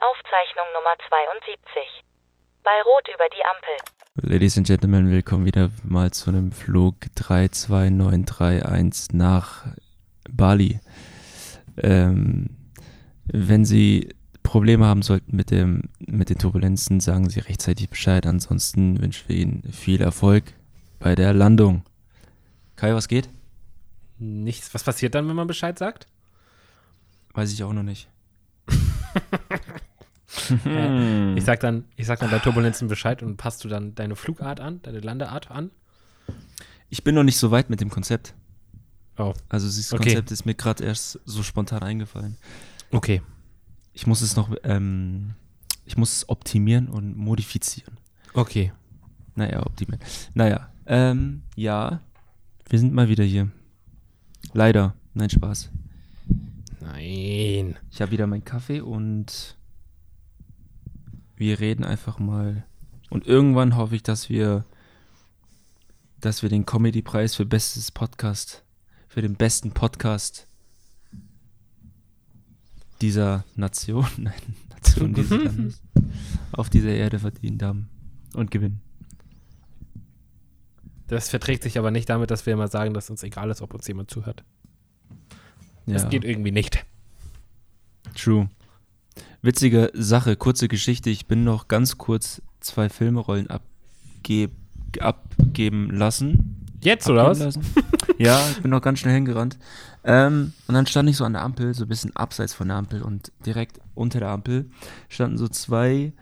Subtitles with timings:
[0.00, 1.60] Aufzeichnung Nummer 72.
[2.64, 3.76] Bei Rot über die Ampel.
[4.32, 9.66] Ladies and Gentlemen, willkommen wieder mal zu einem Flug 32931 nach
[10.30, 10.80] Bali.
[11.76, 12.56] Ähm,
[13.26, 14.08] wenn Sie
[14.42, 18.26] Probleme haben sollten mit, dem, mit den Turbulenzen, sagen Sie rechtzeitig Bescheid.
[18.26, 20.44] Ansonsten wünschen wir Ihnen viel Erfolg
[20.98, 21.84] bei der Landung.
[22.76, 23.28] Kai, was geht?
[24.18, 24.72] Nichts.
[24.72, 26.06] Was passiert dann, wenn man Bescheid sagt?
[27.34, 28.08] Weiß ich auch noch nicht.
[30.66, 34.16] Äh, ich sag dann, ich sag dann bei Turbulenzen Bescheid und passt du dann deine
[34.16, 35.70] Flugart an, deine Landeart an?
[36.88, 38.34] Ich bin noch nicht so weit mit dem Konzept.
[39.18, 39.34] Oh.
[39.48, 40.04] Also das Okay.
[40.04, 42.36] Konzept ist mir gerade erst so spontan eingefallen.
[42.90, 43.22] Okay.
[43.92, 45.34] Ich muss es noch, ähm,
[45.84, 47.98] ich muss es optimieren und modifizieren.
[48.34, 48.72] Okay.
[49.34, 50.00] Naja, optimieren.
[50.34, 52.00] Naja, ähm, ja,
[52.68, 53.50] wir sind mal wieder hier.
[54.52, 55.70] Leider, nein, Spaß.
[56.80, 57.76] Nein.
[57.90, 59.56] Ich habe wieder meinen Kaffee und
[61.40, 62.64] wir reden einfach mal.
[63.08, 64.64] Und irgendwann hoffe ich, dass wir,
[66.20, 68.62] dass wir den Comedy-Preis für bestes Podcast,
[69.08, 70.46] für den besten Podcast
[73.00, 74.34] dieser Nation, nein,
[74.68, 75.80] Nation dieses Landes,
[76.52, 77.88] auf dieser Erde verdient haben
[78.34, 78.82] und gewinnen.
[81.08, 83.74] Das verträgt sich aber nicht damit, dass wir immer sagen, dass uns egal ist, ob
[83.74, 84.44] uns jemand zuhört.
[85.86, 86.08] Das Ja.
[86.10, 86.84] geht irgendwie nicht.
[88.14, 88.48] True.
[89.42, 91.08] Witzige Sache, kurze Geschichte.
[91.08, 94.50] Ich bin noch ganz kurz zwei Filmerollen abgeb
[94.98, 96.66] abgeben lassen.
[96.82, 97.40] Jetzt, oder was?
[97.40, 98.14] Abgeben lassen.
[98.18, 99.58] ja, ich bin noch ganz schnell hingerannt.
[100.04, 102.76] Ähm, und dann stand ich so an der Ampel, so ein bisschen abseits von der
[102.76, 104.70] Ampel und direkt unter der Ampel
[105.08, 106.12] standen so zwei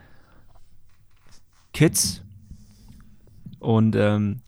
[1.72, 2.22] Kids
[3.58, 4.42] und ähm,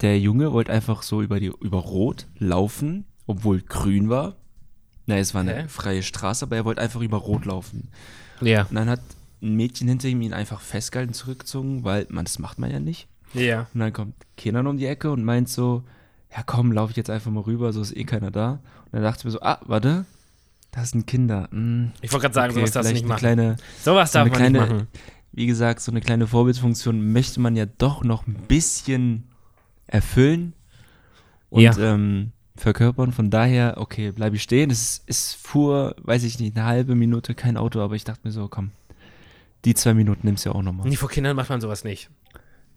[0.00, 4.36] der Junge wollte einfach so über die über Rot laufen, obwohl grün war.
[5.06, 5.68] Na, es war eine Hä?
[5.68, 7.88] freie Straße, aber er wollte einfach über Rot laufen.
[8.40, 8.62] Ja.
[8.64, 9.00] Und dann hat
[9.42, 13.08] ein Mädchen hinter ihm ihn einfach festgehalten, zurückgezogen, weil man das macht man ja nicht.
[13.34, 13.66] Ja.
[13.74, 15.82] Und dann kommt Kenan um die Ecke und meint so,
[16.34, 18.52] ja komm, lauf ich jetzt einfach mal rüber, so ist eh keiner da.
[18.52, 20.06] Und dann dachte ich mir so, ah, warte,
[20.72, 21.48] das sind Kinder.
[21.50, 23.18] Hm, Ich wollte gerade sagen, okay, sowas darfst du nicht machen.
[23.18, 24.88] kleine, Sowas so darf eine man nicht kleine- machen.
[25.32, 29.24] wie gesagt, so eine kleine Vorbildfunktion möchte man ja doch noch ein bisschen
[29.86, 30.54] erfüllen
[31.50, 31.76] und Ja.
[31.76, 33.12] ähm, verkörpern.
[33.12, 34.70] Von daher, okay, bleibe ich stehen.
[34.70, 38.32] Es, es fuhr, weiß ich nicht, eine halbe Minute kein Auto, aber ich dachte mir
[38.32, 38.70] so, komm,
[39.64, 40.88] die zwei Minuten nimmst du ja auch nochmal.
[40.88, 42.10] Nie vor Kindern macht man sowas nicht.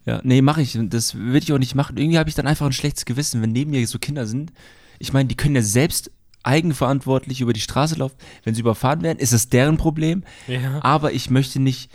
[0.04, 0.78] Ja, nee, mache ich.
[0.84, 1.98] Das würde ich auch nicht machen.
[1.98, 4.52] Irgendwie habe ich dann einfach ein schlechtes Gewissen, wenn neben mir so Kinder sind.
[4.98, 6.10] Ich meine, die können ja selbst
[6.42, 8.16] eigenverantwortlich über die Straße laufen.
[8.42, 10.22] Wenn sie überfahren werden, ist es deren Problem.
[10.46, 10.82] Ja.
[10.82, 11.90] Aber ich möchte nicht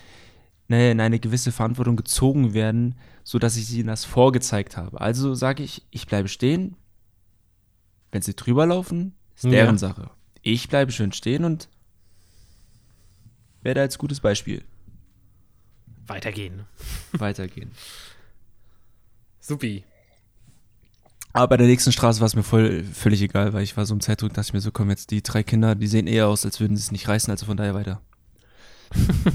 [0.67, 5.01] ne, in eine gewisse Verantwortung gezogen werden, sodass ich ihnen das vorgezeigt habe.
[5.01, 6.75] Also sage ich, ich bleibe stehen.
[8.13, 9.49] Wenn sie drüber laufen, ist Ja.
[9.49, 10.09] deren Sache.
[10.43, 11.67] Ich bleibe schön stehen und
[13.63, 14.63] werde als gutes Beispiel
[16.05, 16.65] Weitergehen.
[17.13, 17.71] weitergehen.
[19.39, 19.83] Supi.
[21.33, 23.95] Aber bei der nächsten Straße war es mir voll, völlig egal, weil ich war so
[23.95, 26.45] im Zeitdruck, dass ich mir so, komm jetzt, die drei Kinder, die sehen eher aus,
[26.45, 28.01] als würden sie es nicht reißen, also von daher weiter.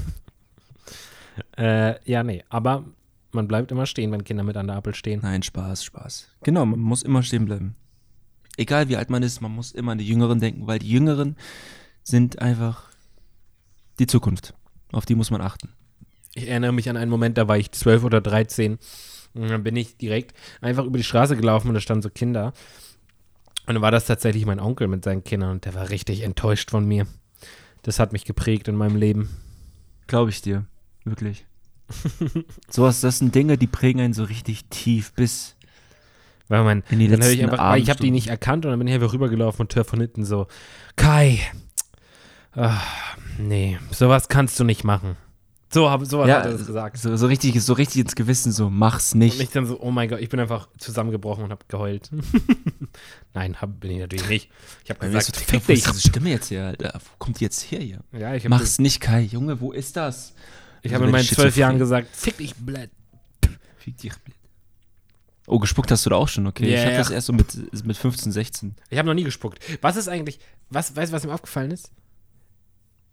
[1.57, 2.43] Äh, ja, nee.
[2.49, 2.83] Aber
[3.31, 5.21] man bleibt immer stehen, wenn Kinder mit an der Ampel stehen.
[5.21, 6.27] Nein, Spaß, Spaß.
[6.43, 7.75] Genau, man muss immer stehen bleiben.
[8.57, 11.37] Egal wie alt man ist, man muss immer an die Jüngeren denken, weil die Jüngeren
[12.03, 12.89] sind einfach
[13.99, 14.53] die Zukunft.
[14.91, 15.69] Auf die muss man achten.
[16.33, 18.79] Ich erinnere mich an einen Moment, da war ich zwölf oder 13.
[19.33, 22.53] Und dann bin ich direkt einfach über die Straße gelaufen und da standen so Kinder.
[23.67, 26.71] Und dann war das tatsächlich mein Onkel mit seinen Kindern und der war richtig enttäuscht
[26.71, 27.05] von mir.
[27.83, 29.29] Das hat mich geprägt in meinem Leben.
[30.07, 30.65] Glaube ich dir.
[31.05, 31.45] Wirklich.
[32.69, 35.55] Sowas, das sind Dinge, die prägen einen so richtig tief bis
[36.49, 38.71] Weil man, in die dann hab letzten ich einfach, ich habe die nicht erkannt und
[38.71, 40.47] dann bin ich einfach rübergelaufen und hör von hinten so,
[40.97, 41.39] Kai,
[42.53, 42.81] ah,
[43.37, 45.15] nee, sowas kannst du nicht machen.
[45.71, 46.97] So, hab, sowas Ja, hat er das gesagt.
[46.97, 49.39] So, so richtig, so richtig ins Gewissen, so mach's Und nicht.
[49.39, 52.09] ich dann so, oh mein Gott, ich bin einfach zusammengebrochen und habe geheult.
[53.35, 54.49] Nein, hab, bin ich natürlich nicht.
[54.83, 55.85] Ich habe ist gesagt, so, fick wo dich.
[55.85, 56.93] ist diese Stimme jetzt her, Alter?
[56.95, 57.99] Wo kommt die jetzt her hier?
[58.13, 59.21] Ja, ich habe Mach's nicht, Kai.
[59.21, 60.33] Junge, wo ist das?
[60.81, 62.89] ich Also hab in meinen zwölf Jahren gesagt, fick dich, blöd.
[63.77, 64.35] Fick dich, blöd.
[65.49, 66.69] Oh, gespuckt hast du da auch schon, okay.
[66.69, 66.97] Ja, ich hab ja.
[66.99, 67.47] das erst so mit,
[67.83, 68.75] mit 15, 16.
[68.89, 69.59] Ich habe noch nie gespuckt.
[69.81, 71.91] Was ist eigentlich, was, weißt du, was mir aufgefallen ist?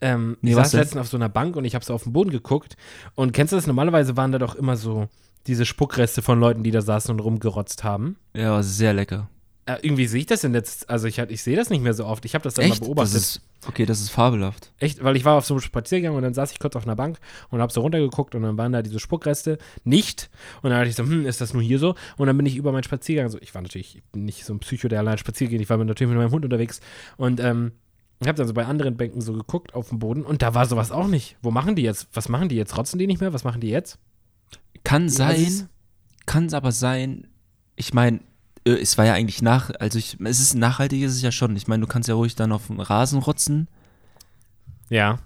[0.03, 2.13] Ähm, Nee, ich saß letztens auf so einer Bank und ich habe so auf den
[2.13, 2.77] Boden geguckt.
[3.15, 3.67] Und kennst du das?
[3.67, 5.09] Normalerweise waren da doch immer so
[5.47, 8.17] diese Spuckreste von Leuten, die da saßen und rumgerotzt haben.
[8.35, 9.31] Ja, sehr lecker.
[9.65, 12.05] Äh, irgendwie sehe ich das denn jetzt, also ich, ich sehe das nicht mehr so
[12.05, 12.25] oft.
[12.25, 12.81] Ich habe das dann Echt?
[12.81, 13.15] mal beobachtet.
[13.15, 14.73] Das ist, okay, das ist fabelhaft.
[14.79, 16.97] Echt, weil ich war auf so einem Spaziergang und dann saß ich kurz auf einer
[16.97, 17.19] Bank
[17.51, 20.31] und habe so runtergeguckt und dann waren da diese Spuckreste nicht.
[20.63, 21.95] Und dann dachte ich so, hm, ist das nur hier so?
[22.17, 24.55] Und dann bin ich über meinen Spaziergang, so, ich war natürlich ich bin nicht so
[24.55, 26.81] ein Psycho, der allein spazieren geht, ich war natürlich mit meinem Hund unterwegs
[27.17, 27.73] und ähm,
[28.21, 30.67] Ich habe dann so bei anderen Bänken so geguckt auf dem Boden und da war
[30.67, 31.37] sowas auch nicht.
[31.43, 32.09] Wo machen die jetzt?
[32.15, 32.77] Was machen die jetzt?
[32.77, 33.33] Rotzen die nicht mehr?
[33.33, 33.99] Was machen die jetzt?
[34.85, 35.17] Kann Assis?
[35.17, 35.69] sein,
[36.25, 37.27] kann es aber sein,
[37.77, 38.21] ich meine,
[38.73, 41.55] es war ja eigentlich nach, also ich, es ist nachhaltig ist es ja schon.
[41.57, 43.69] Ich meine, du kannst ja ruhig dann auf den Rasen rotzen.
[44.89, 45.19] Ja.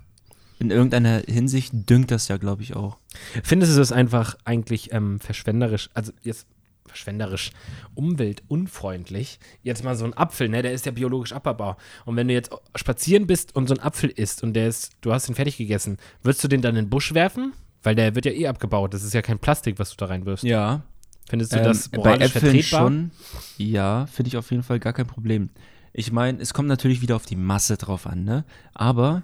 [0.58, 2.98] In irgendeiner Hinsicht düngt das ja, glaube ich, auch.
[3.42, 6.46] Findest du das einfach eigentlich ähm, verschwenderisch, also jetzt
[6.86, 7.52] verschwenderisch,
[7.94, 9.38] umweltunfreundlich?
[9.62, 11.78] Jetzt mal so ein Apfel, ne, der ist ja biologisch abbaubar.
[12.04, 15.12] Und wenn du jetzt spazieren bist und so ein Apfel isst und der ist, du
[15.12, 17.54] hast ihn fertig gegessen, würdest du den dann in den Busch werfen?
[17.82, 18.92] Weil der wird ja eh abgebaut.
[18.92, 20.44] Das ist ja kein Plastik, was du da reinwirfst.
[20.44, 20.82] Ja.
[21.30, 22.80] Findest du Ähm, das bei Äpfeln vertretbar?
[22.82, 23.10] schon.
[23.56, 25.48] Ja, finde ich auf jeden Fall gar kein Problem.
[25.92, 28.44] Ich meine, es kommt natürlich wieder auf die Masse drauf an, ne?
[28.74, 29.22] Aber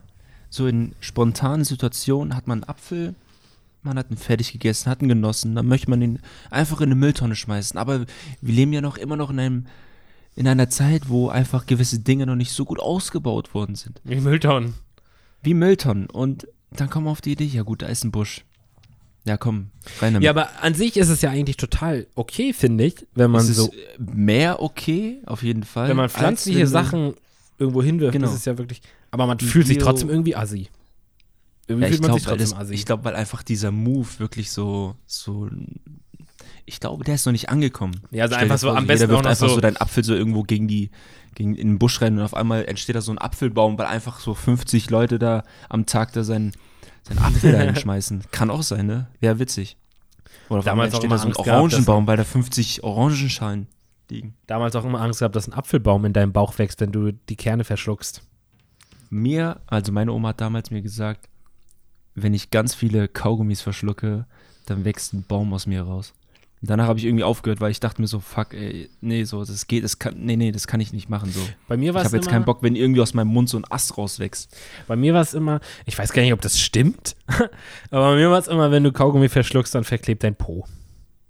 [0.49, 3.15] so in spontanen Situationen hat man einen Apfel,
[3.83, 6.19] man hat ihn fertig gegessen, hat ihn genossen, dann möchte man ihn
[6.51, 7.79] einfach in eine Mülltonne schmeißen.
[7.79, 8.07] Aber
[8.41, 9.67] wir leben ja noch immer noch in einem
[10.37, 14.01] in einer Zeit, wo einfach gewisse Dinge noch nicht so gut ausgebaut worden sind.
[14.05, 14.75] Wie Mülltonnen.
[15.43, 16.11] Wie Mülltonnen.
[16.11, 18.45] Und dann kommen wir auf die Idee, ja gut, da ist ein Busch.
[19.27, 19.71] Ja, komm,
[20.01, 20.25] rein damit.
[20.25, 23.57] Ja, aber an sich ist es ja eigentlich total okay, finde ich, wenn man es
[23.57, 25.89] so, mehr okay, auf jeden Fall.
[25.89, 27.15] wenn man pflanzliche wenn Sachen
[27.59, 28.29] irgendwo hinwirft, Genau.
[28.29, 28.81] ist es ja wirklich,
[29.11, 30.69] aber man fühlt sich Bio- trotzdem irgendwie assi.
[31.67, 32.75] Irgendwie Ja, ich fühlt man glaube, sich weil, trotzdem das- assi.
[32.75, 35.49] ich glaub, weil einfach dieser Move wirklich so, so,
[36.65, 38.01] ich glaube, der ist noch nicht angekommen.
[38.13, 40.05] Ja, also Stell einfach so vor, am besten wirft noch einfach so- so deinen Apfel
[40.05, 40.91] so irgendwo gegen die,
[41.35, 44.21] gegen in den Busch rennen und auf einmal entsteht da so ein Apfelbaum, weil einfach
[44.21, 46.53] so 50 Leute da am Tag da seinen,
[47.07, 48.25] seinen Apfel da hinschmeißen.
[48.31, 49.09] Kann auch sein, ne?
[49.21, 49.77] Wäre witzig.
[50.49, 53.67] Oder Damals auch immer so ein gehabt, Orangenbaum, weil da 50 Orangenschalen
[54.11, 54.35] liegen.
[54.47, 57.37] Damals auch immer Angst gehabt, dass ein Apfelbaum in deinem Bauch wächst, wenn du die
[57.37, 58.23] Kerne verschluckst.
[59.11, 61.29] Mir, also meine Oma hat damals mir gesagt,
[62.15, 64.27] wenn ich ganz viele Kaugummis verschlucke,
[64.67, 66.13] dann wächst ein Baum aus mir raus.
[66.63, 69.67] Danach habe ich irgendwie aufgehört, weil ich dachte mir so, fuck, ey, nee, so, das
[69.67, 71.41] geht, das kann, nee, nee, das kann ich nicht machen, so.
[71.69, 73.65] Bei mir war Ich habe jetzt keinen Bock, wenn irgendwie aus meinem Mund so ein
[73.69, 74.57] Ast rauswächst.
[74.89, 77.15] bei mir war es immer, ich weiß gar nicht, ob das stimmt,
[77.91, 80.67] aber bei mir war es immer, wenn du Kaugummi verschluckst, dann verklebt dein Po.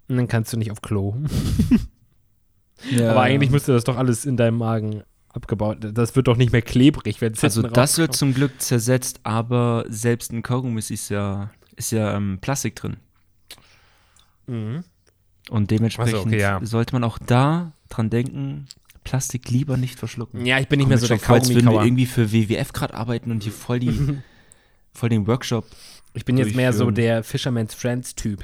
[0.07, 1.15] Und dann kannst du nicht auf Klo.
[2.91, 3.11] Ja.
[3.11, 5.77] Aber eigentlich müsste das doch alles in deinem Magen abgebaut.
[5.81, 9.85] Das wird doch nicht mehr klebrig, wenn es Also das wird zum Glück zersetzt, aber
[9.87, 12.97] selbst in Kaugummis ist ja, ist ja ähm, Plastik drin.
[14.47, 14.83] Mhm.
[15.49, 16.59] Und dementsprechend Ach so, okay, ja.
[16.63, 18.67] sollte man auch da dran denken,
[19.03, 20.45] Plastik lieber nicht verschlucken.
[20.45, 22.93] Ja, ich bin nicht mehr so der Komisch, als würden wir irgendwie für WWF gerade
[22.93, 24.19] arbeiten und hier voll, die,
[24.93, 25.65] voll den Workshop.
[26.13, 28.43] Ich bin jetzt mehr so der Fisherman's Friends Typ.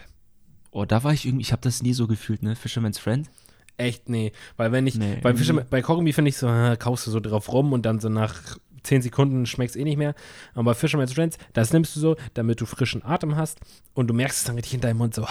[0.72, 2.56] Oh, da war ich irgendwie, ich habe das nie so gefühlt, ne?
[2.56, 3.30] Fisherman's Friend.
[3.78, 4.32] Echt, nee.
[4.56, 7.20] Weil wenn ich, Nee, beim Fischer, bei Kaugummi finde ich so, äh, kaufst du so
[7.20, 10.14] drauf rum und dann so nach 10 Sekunden schmeckt es eh nicht mehr.
[10.54, 13.60] Aber bei Fisherman's Friends, das nimmst du so, damit du frischen Atem hast
[13.94, 15.26] und du merkst es dann richtig in deinem Mund so.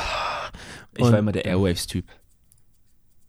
[0.96, 2.06] Ich Und- war immer der Airwaves-Typ.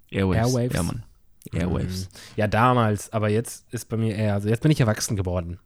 [0.09, 0.53] Airwaves.
[0.53, 0.73] Airwaves?
[0.75, 1.03] Ja, Mann.
[1.51, 2.09] Airwaves.
[2.35, 5.59] Ja, damals, aber jetzt ist bei mir eher, also jetzt bin ich erwachsen geworden.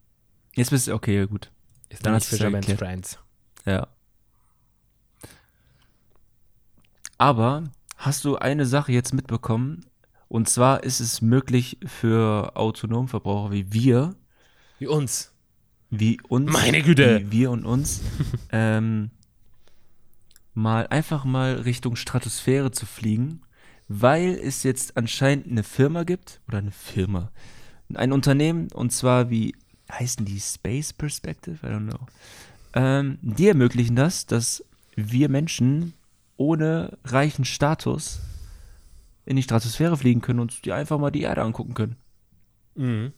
[0.56, 1.52] Jetzt bist du, okay, gut.
[1.90, 2.66] Jetzt Dann bin ich Fisherman's.
[2.74, 3.20] Friends.
[3.66, 3.88] Ja.
[7.18, 7.64] Aber
[7.96, 9.86] hast du eine Sache jetzt mitbekommen?
[10.28, 14.16] Und zwar ist es möglich für Autonomverbraucher wie wir,
[14.80, 15.32] Wie uns.
[15.90, 17.22] wie uns, Meine Güte.
[17.22, 18.02] wie wir und uns,
[18.52, 19.10] ähm,
[20.54, 23.42] mal einfach mal Richtung Stratosphäre zu fliegen,
[23.88, 27.32] weil es jetzt anscheinend eine Firma gibt oder eine Firma,
[27.94, 29.56] ein Unternehmen und zwar wie
[29.92, 32.00] heißen die Space Perspective, I don't know.
[32.74, 34.64] Ähm, die ermöglichen das, dass
[34.96, 35.94] wir Menschen
[36.36, 38.20] ohne reichen Status
[39.26, 41.96] in die Stratosphäre fliegen können und die einfach mal die Erde angucken können.
[42.76, 43.14] Mhm.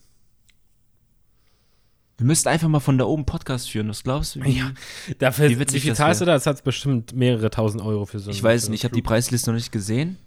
[2.20, 4.44] Wir müssten einfach mal von da oben Podcast führen, was glaubst du?
[4.44, 4.72] wie- Ja.
[5.20, 6.34] Dafür, Wie wie, viel das zahlst du da?
[6.34, 8.94] Das hat bestimmt mehrere tausend Euro für so Ich einen- weiß für nicht, ich habe
[8.96, 9.02] die.
[9.02, 10.18] Preisliste noch nicht gesehen.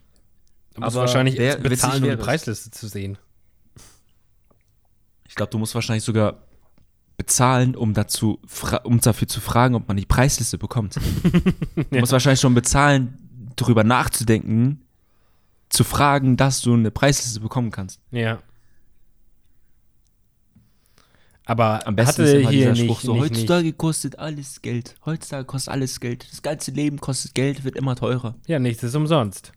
[0.75, 2.17] Du musst aber wahrscheinlich wär- bezahlen, um die.
[2.17, 3.19] Preisliste zu sehen.
[5.29, 6.39] Ich glaube, du musst wahrscheinlich sogar
[7.17, 10.97] bezahlen, um dazu, fra- um dafür zu fragen, ob man die Preisliste bekommt.
[11.91, 13.19] Du musst wahrscheinlich schon bezahlen,
[13.57, 14.83] darüber nachzudenken,
[15.69, 18.01] zu fragen, dass du eine Preisliste bekommen kannst.
[18.11, 18.39] Ja.
[21.53, 24.63] Aber Am besten hatte ist immer hier dieser nicht, Spruch so, nicht, heutzutage kostet alles
[24.63, 24.97] Geld.
[25.05, 26.27] Heutzutage kostet alles Geld.
[26.31, 28.31] Das ganze Leben kostet Geld, wird immer teurer.
[28.39, 29.53] nicht, ja, nichts ist umsonst.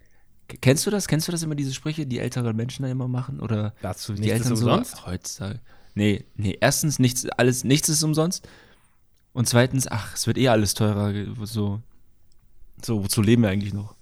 [0.59, 1.07] Kennst du das?
[1.07, 3.39] Kennst du das immer, diese Sprüche, die älteren Menschen da immer machen?
[3.39, 5.05] Oder Dazu die nichts Eltern so, umsonst.
[5.05, 5.61] heutzutage.
[5.93, 8.45] Nee, nee, erstens, nichts, alles, nichts ist umsonst.
[9.31, 11.13] Und zweitens, ach, es wird eh alles teurer.
[11.45, 11.81] So,
[12.83, 13.95] so wozu leben wir eigentlich noch?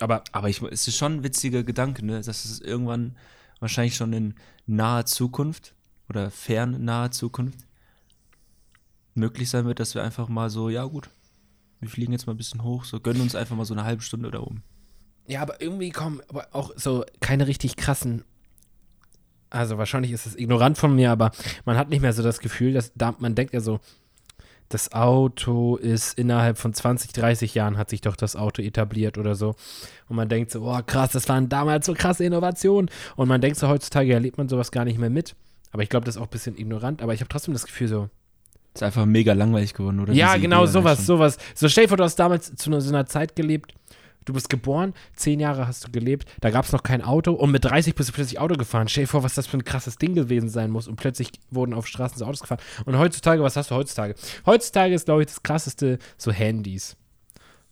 [0.00, 2.22] Aber Aber ich, es ist schon ein witziger Gedanke, ne?
[2.22, 3.14] dass es irgendwann
[3.62, 4.34] wahrscheinlich schon in
[4.66, 5.74] naher Zukunft
[6.08, 7.60] oder fern naher Zukunft
[9.14, 11.08] möglich sein wird, dass wir einfach mal so, ja gut,
[11.80, 14.02] wir fliegen jetzt mal ein bisschen hoch, so gönnen uns einfach mal so eine halbe
[14.02, 14.62] Stunde da oben.
[15.26, 18.24] ja, aber irgendwie kommen aber auch so keine richtig krassen
[19.52, 21.30] also wahrscheinlich ist es ignorant von mir, aber
[21.66, 23.80] man hat nicht mehr so das Gefühl, dass da, man denkt ja so,
[24.72, 29.34] das Auto ist innerhalb von 20, 30 Jahren hat sich doch das Auto etabliert oder
[29.34, 29.54] so.
[30.08, 32.90] Und man denkt so, oh krass, das waren damals so krasse Innovationen.
[33.16, 35.34] Und man denkt so, heutzutage erlebt man sowas gar nicht mehr mit.
[35.72, 37.02] Aber ich glaube, das ist auch ein bisschen ignorant.
[37.02, 38.08] Aber ich habe trotzdem das Gefühl so,
[38.74, 40.12] Ist einfach mega langweilig geworden, oder?
[40.12, 41.38] ja, genau, sowas, sowas.
[41.54, 43.74] So stell dir vor, du hast damals zu so einer Zeit gelebt,
[44.24, 47.50] du bist geboren, zehn Jahre hast du gelebt, da gab es noch kein Auto und
[47.50, 48.88] mit 30 bist du plötzlich Auto gefahren.
[48.88, 51.74] Stell dir vor, was das für ein krasses Ding gewesen sein muss und plötzlich wurden
[51.74, 52.60] auf Straßen so Autos gefahren.
[52.84, 54.14] Und heutzutage, was hast du heutzutage?
[54.46, 56.96] Heutzutage ist, glaube ich, das krasseste so Handys.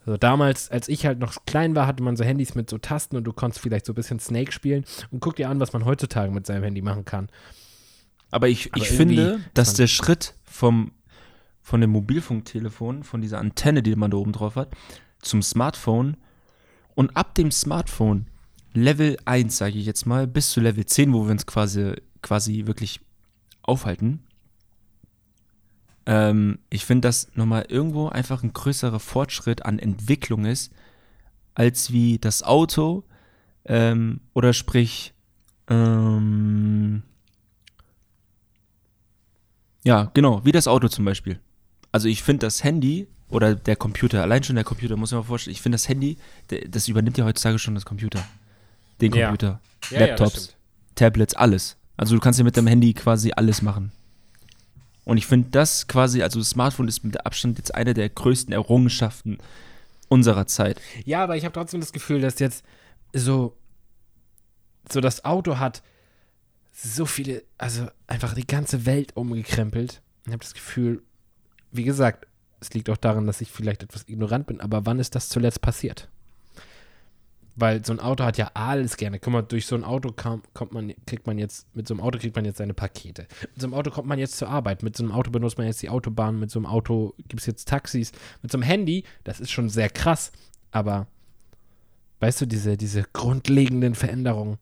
[0.06, 3.16] So damals, als ich halt noch klein war, hatte man so Handys mit so Tasten
[3.16, 5.84] und du konntest vielleicht so ein bisschen Snake spielen und guck dir an, was man
[5.84, 7.28] heutzutage mit seinem Handy machen kann.
[8.30, 10.92] Aber ich, Aber ich finde, dass der Schritt vom,
[11.62, 14.70] von dem Mobilfunktelefon, von dieser Antenne, die man da oben drauf hat,
[15.20, 16.16] zum Smartphone
[16.94, 18.26] und ab dem Smartphone
[18.72, 22.66] Level 1, sage ich jetzt mal, bis zu Level 10, wo wir uns quasi, quasi
[22.66, 23.00] wirklich
[23.62, 24.22] aufhalten.
[26.06, 30.72] Ähm, ich finde, dass nochmal irgendwo einfach ein größerer Fortschritt an Entwicklung ist,
[31.54, 33.04] als wie das Auto
[33.64, 35.14] ähm, oder sprich
[35.68, 37.02] ähm,
[39.84, 41.40] ja, genau, wie das Auto zum Beispiel.
[41.92, 45.26] Also ich finde das Handy oder der Computer, allein schon der Computer, muss man mal
[45.26, 46.18] vorstellen, ich finde das Handy,
[46.68, 48.22] das übernimmt ja heutzutage schon das Computer.
[49.00, 49.12] Den.
[49.12, 49.60] Computer,
[49.90, 50.54] Ja, ja, Laptops.
[50.94, 51.76] Tablets, alles.
[51.96, 53.92] Also du kannst ja mit deinem Handy quasi alles machen.
[55.04, 58.52] Und ich finde das quasi, also das Smartphone ist mit Abstand jetzt eine der größten
[58.52, 59.38] Errungenschaften
[60.08, 60.80] unserer Zeit.
[61.04, 62.64] Ja, aber ich habe trotzdem das Gefühl, dass jetzt
[63.12, 63.56] so,
[64.90, 65.82] so das Auto hat
[66.72, 70.02] so viele, also einfach die ganze Welt umgekrempelt.
[70.26, 71.02] Ich habe das Gefühl,
[71.72, 72.26] wie gesagt,
[72.60, 75.60] es liegt auch daran, dass ich vielleicht etwas ignorant bin, aber wann ist das zuletzt
[75.60, 76.08] passiert?
[77.56, 79.18] Weil so ein Auto hat ja alles gerne.
[79.18, 82.00] Guck mal, durch so ein Auto kam, kommt man, kriegt man jetzt, mit so einem
[82.00, 83.26] Auto kriegt man jetzt seine Pakete.
[83.42, 84.82] Mit so einem Auto kommt man jetzt zur Arbeit.
[84.82, 86.38] Mit so einem Auto benutzt man jetzt die Autobahn.
[86.38, 88.12] Mit so einem Auto gibt es jetzt Taxis.
[88.40, 90.32] Mit so einem Handy, das ist schon sehr krass.
[90.70, 91.06] Aber
[92.20, 94.56] weißt du, diese, diese grundlegenden Veränderungen.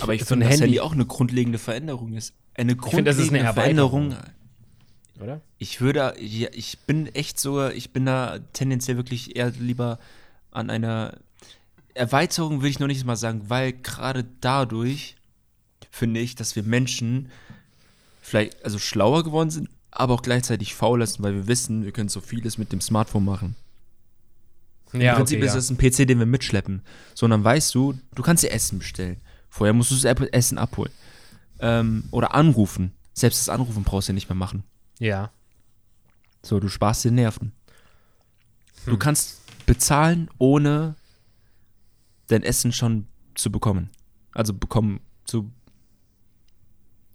[0.00, 2.34] Aber ich so finde, dass Handy auch eine grundlegende Veränderung ist.
[2.54, 4.16] Eine finde, grundlegende das ist eine Veränderung.
[5.22, 5.40] Oder?
[5.58, 9.98] Ich würde, ja, ich bin echt sogar, ich bin da tendenziell wirklich eher lieber
[10.50, 11.14] an einer
[11.94, 15.16] Erweiterung, will ich noch nicht mal sagen, weil gerade dadurch
[15.90, 17.30] finde ich, dass wir Menschen
[18.22, 22.08] vielleicht also schlauer geworden sind, aber auch gleichzeitig fauler sind, weil wir wissen, wir können
[22.08, 23.56] so vieles mit dem Smartphone machen.
[24.92, 26.82] Im Prinzip ist es ein PC, den wir mitschleppen.
[27.14, 29.18] Sondern weißt du, du kannst dir Essen bestellen.
[29.48, 30.92] Vorher musst du das Essen abholen.
[31.60, 32.92] Ähm, oder anrufen.
[33.12, 34.64] Selbst das Anrufen brauchst du ja nicht mehr machen.
[35.00, 35.32] Ja.
[36.42, 37.52] So, du sparst dir Nerven.
[38.86, 38.98] Du Hm.
[38.98, 40.94] kannst bezahlen, ohne
[42.28, 43.90] dein Essen schon zu bekommen.
[44.32, 45.50] Also bekommen zu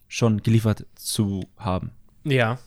[0.07, 1.91] schon geliefert zu haben.
[2.23, 2.59] Ja.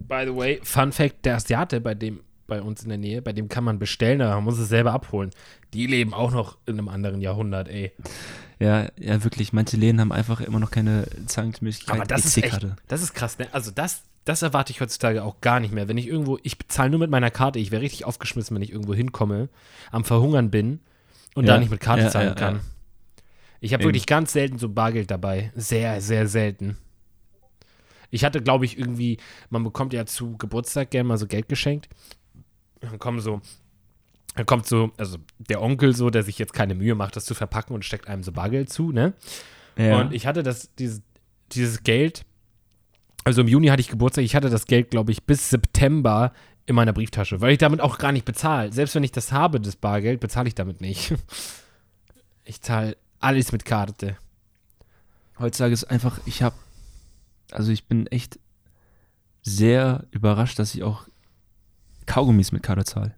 [0.00, 3.32] By the way, Fun Fact: Der Asiate, bei dem bei uns in der Nähe, bei
[3.32, 5.30] dem kann man bestellen, aber man muss es selber abholen.
[5.72, 7.92] Die leben auch noch in einem anderen Jahrhundert, ey.
[8.60, 9.52] Ja, ja, wirklich.
[9.52, 11.96] Manche Läden haben einfach immer noch keine Zahlungsmöglichkeit.
[11.96, 13.48] Aber das ist echt, das ist krass, ne?
[13.52, 15.88] Also das, das erwarte ich heutzutage auch gar nicht mehr.
[15.88, 18.70] Wenn ich irgendwo, ich bezahle nur mit meiner Karte, ich wäre richtig aufgeschmissen, wenn ich
[18.70, 19.48] irgendwo hinkomme,
[19.90, 20.80] am Verhungern bin
[21.34, 22.60] und Ja, da nicht mit Karte ja, zahlen ja, kann.
[23.60, 25.52] Ich habe wirklich ganz selten so Bargeld dabei.
[25.54, 26.76] Sehr, sehr selten.
[28.10, 31.88] Ich hatte, glaube ich, irgendwie, man bekommt ja zu Geburtstag gerne mal so Geld geschenkt.
[32.80, 33.40] Dann kommen so,
[34.34, 37.34] dann kommt so, also der Onkel so, der sich jetzt keine Mühe macht, das zu
[37.34, 39.14] verpacken und steckt einem so Bargeld zu, ne?
[39.76, 40.00] Ja.
[40.00, 41.02] Und ich hatte das, dieses,
[41.52, 42.24] dieses Geld,
[43.24, 46.32] also im Juni hatte ich Geburtstag, ich hatte das Geld, glaube ich, bis September
[46.66, 48.72] in meiner Brieftasche, weil ich damit auch gar nicht bezahle.
[48.72, 51.14] Selbst wenn ich das habe, das Bargeld, bezahle ich damit nicht.
[52.42, 54.16] Ich zahle alles mit Karte.
[55.38, 56.56] Heutzutage ist einfach, ich habe,
[57.52, 58.40] also ich bin echt
[59.42, 61.06] sehr überrascht, dass ich auch
[62.06, 63.14] Kaugummis mit Karte zahle.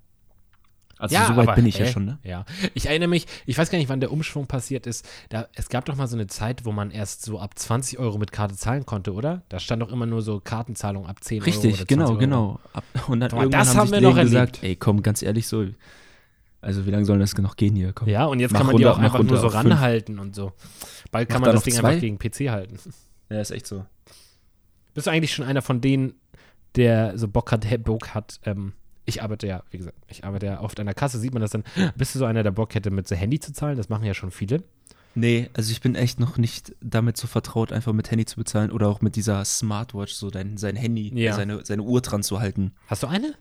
[1.02, 1.92] Also so weit aber, bin ich ja hä?
[1.92, 2.18] schon, ne?
[2.22, 2.44] Ja.
[2.74, 5.06] Ich erinnere mich, ich weiß gar nicht, wann der Umschwung passiert ist.
[5.30, 8.18] Da, es gab doch mal so eine Zeit, wo man erst so ab 20 Euro
[8.18, 9.42] mit Karte zahlen konnte, oder?
[9.48, 11.44] Da stand doch immer nur so Kartenzahlung ab 10 Euro.
[11.46, 12.18] Richtig, oder 20 genau, Euro.
[12.18, 12.60] genau.
[12.72, 14.52] Ab, und dann irgendwann das haben haben wir die noch Läden erlebt.
[14.52, 15.66] gesagt, ey, komm, ganz ehrlich so,
[16.60, 17.92] also wie lange soll das noch gehen hier?
[17.92, 18.08] Komm.
[18.08, 19.72] Ja, und jetzt kann man die runter, auch mach einfach nur runter so auf fünf.
[19.72, 20.52] ranhalten und so.
[21.10, 21.88] Bald kann Mach man da das Ding zwei?
[21.88, 22.78] einfach gegen PC halten.
[23.28, 23.84] ja, ist echt so.
[24.94, 26.14] Bist du eigentlich schon einer von denen,
[26.76, 30.60] der so Bock hat, Bock hat, ähm, ich arbeite ja, wie gesagt, ich arbeite ja
[30.60, 31.64] oft an der Kasse, sieht man das dann.
[31.96, 33.76] Bist du so einer, der Bock hätte, mit so Handy zu zahlen?
[33.76, 34.62] Das machen ja schon viele.
[35.14, 38.70] Nee, also ich bin echt noch nicht damit so vertraut, einfach mit Handy zu bezahlen
[38.70, 41.34] oder auch mit dieser Smartwatch, so dein, sein Handy, Ja.
[41.34, 42.72] seine, seine Uhr dran zu halten.
[42.86, 43.34] Hast du eine?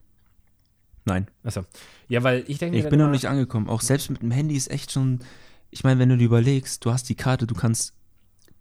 [1.05, 1.27] Nein.
[1.43, 1.61] Achso.
[2.09, 3.69] Ja, weil ich denke Ich bin noch nicht angekommen.
[3.69, 5.19] Auch selbst mit dem Handy ist echt schon
[5.73, 7.93] ich meine, wenn du dir überlegst, du hast die Karte, du kannst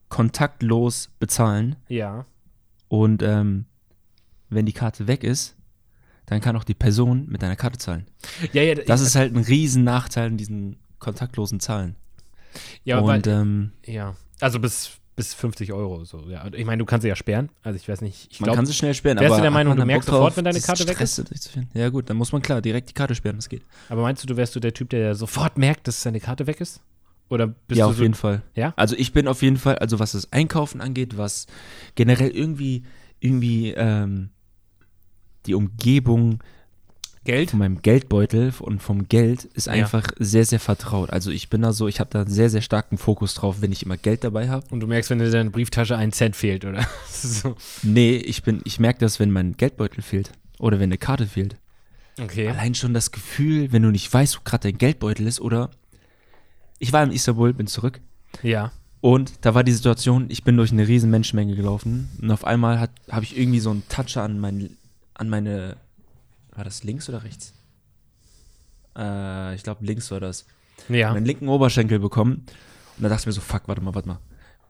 [0.09, 2.25] kontaktlos bezahlen Ja.
[2.89, 3.67] und ähm,
[4.49, 5.57] wenn die Karte weg ist,
[6.31, 8.07] dann kann auch die Person mit deiner Karte zahlen.
[8.53, 11.97] Ja, ja, Das ist halt ein riesen Nachteil in diesen kontaktlosen Zahlen.
[12.85, 14.15] ja, und weil, ähm, ja.
[14.41, 16.47] Also bis, bis 50 Euro so, ja.
[16.55, 17.51] Ich meine, du kannst sie ja sperren.
[17.65, 19.19] Also ich weiß nicht, ich man glaube, kann sie schnell sperren.
[19.19, 21.69] wärst du aber der hat Meinung, man du merkst sofort, wenn deine Karte weg durchzuführen?
[21.75, 23.63] Ja gut, dann muss man klar direkt die Karte sperren, das geht.
[23.89, 26.61] aber meinst du, du wärst du der Typ, der sofort merkt, dass seine Karte weg
[26.61, 26.81] ist?
[27.29, 28.43] Oder bist ja, du auf so, jeden Fall.
[28.55, 28.73] Ja?
[28.77, 31.47] Also ich bin auf jeden Fall, also was das Einkaufen angeht, was
[31.97, 32.85] generell irgendwie,
[33.19, 34.31] irgendwie ähm,
[35.47, 36.41] die Umgebung
[37.25, 37.51] Geld?
[37.51, 39.73] von meinem Geldbeutel und vom Geld ist Ja.
[39.75, 41.11] einfach sehr, sehr vertraut.
[41.11, 43.73] Also ich bin da so, ich habe da einen sehr, sehr starken Fokus drauf, wenn
[43.73, 44.65] ich immer Geld dabei habe.
[44.71, 46.87] Und du merkst, wenn dir deine Brieftasche ein Cent fehlt, oder?
[47.11, 47.57] so.
[47.83, 51.57] Nee, ich bin, ich merke das, wenn mein Geldbeutel fehlt oder wenn eine Karte fehlt.
[52.21, 52.49] Okay.
[52.49, 55.71] Allein schon das Gefühl, wenn du nicht weißt, wo gerade dein Geldbeutel ist oder
[56.79, 58.01] ich war in Istanbul, bin zurück
[58.43, 58.73] Ja.
[59.01, 62.89] und da war die Situation, ich bin durch eine riesen Menschenmenge gelaufen und auf einmal
[63.11, 64.71] habe ich irgendwie so einen Toucher an, mein,
[65.21, 65.77] an meine,
[66.55, 67.53] war das links oder rechts?
[68.97, 70.47] Äh, ich glaube links war das.
[70.89, 71.13] Ja.
[71.13, 72.47] Meinen linken Oberschenkel bekommen
[72.97, 74.19] und da dachte ich mir so, fuck, warte mal, warte mal.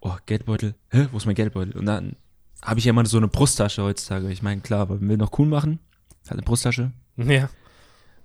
[0.00, 1.76] Oh, Geldbeutel, hä, wo ist mein Geldbeutel?
[1.78, 2.16] Und dann
[2.62, 4.30] habe ich ja immer so eine Brusttasche heutzutage.
[4.30, 5.78] Ich meine, klar, aber man will noch cool machen,
[6.24, 7.48] hat eine Brusttasche, Ja.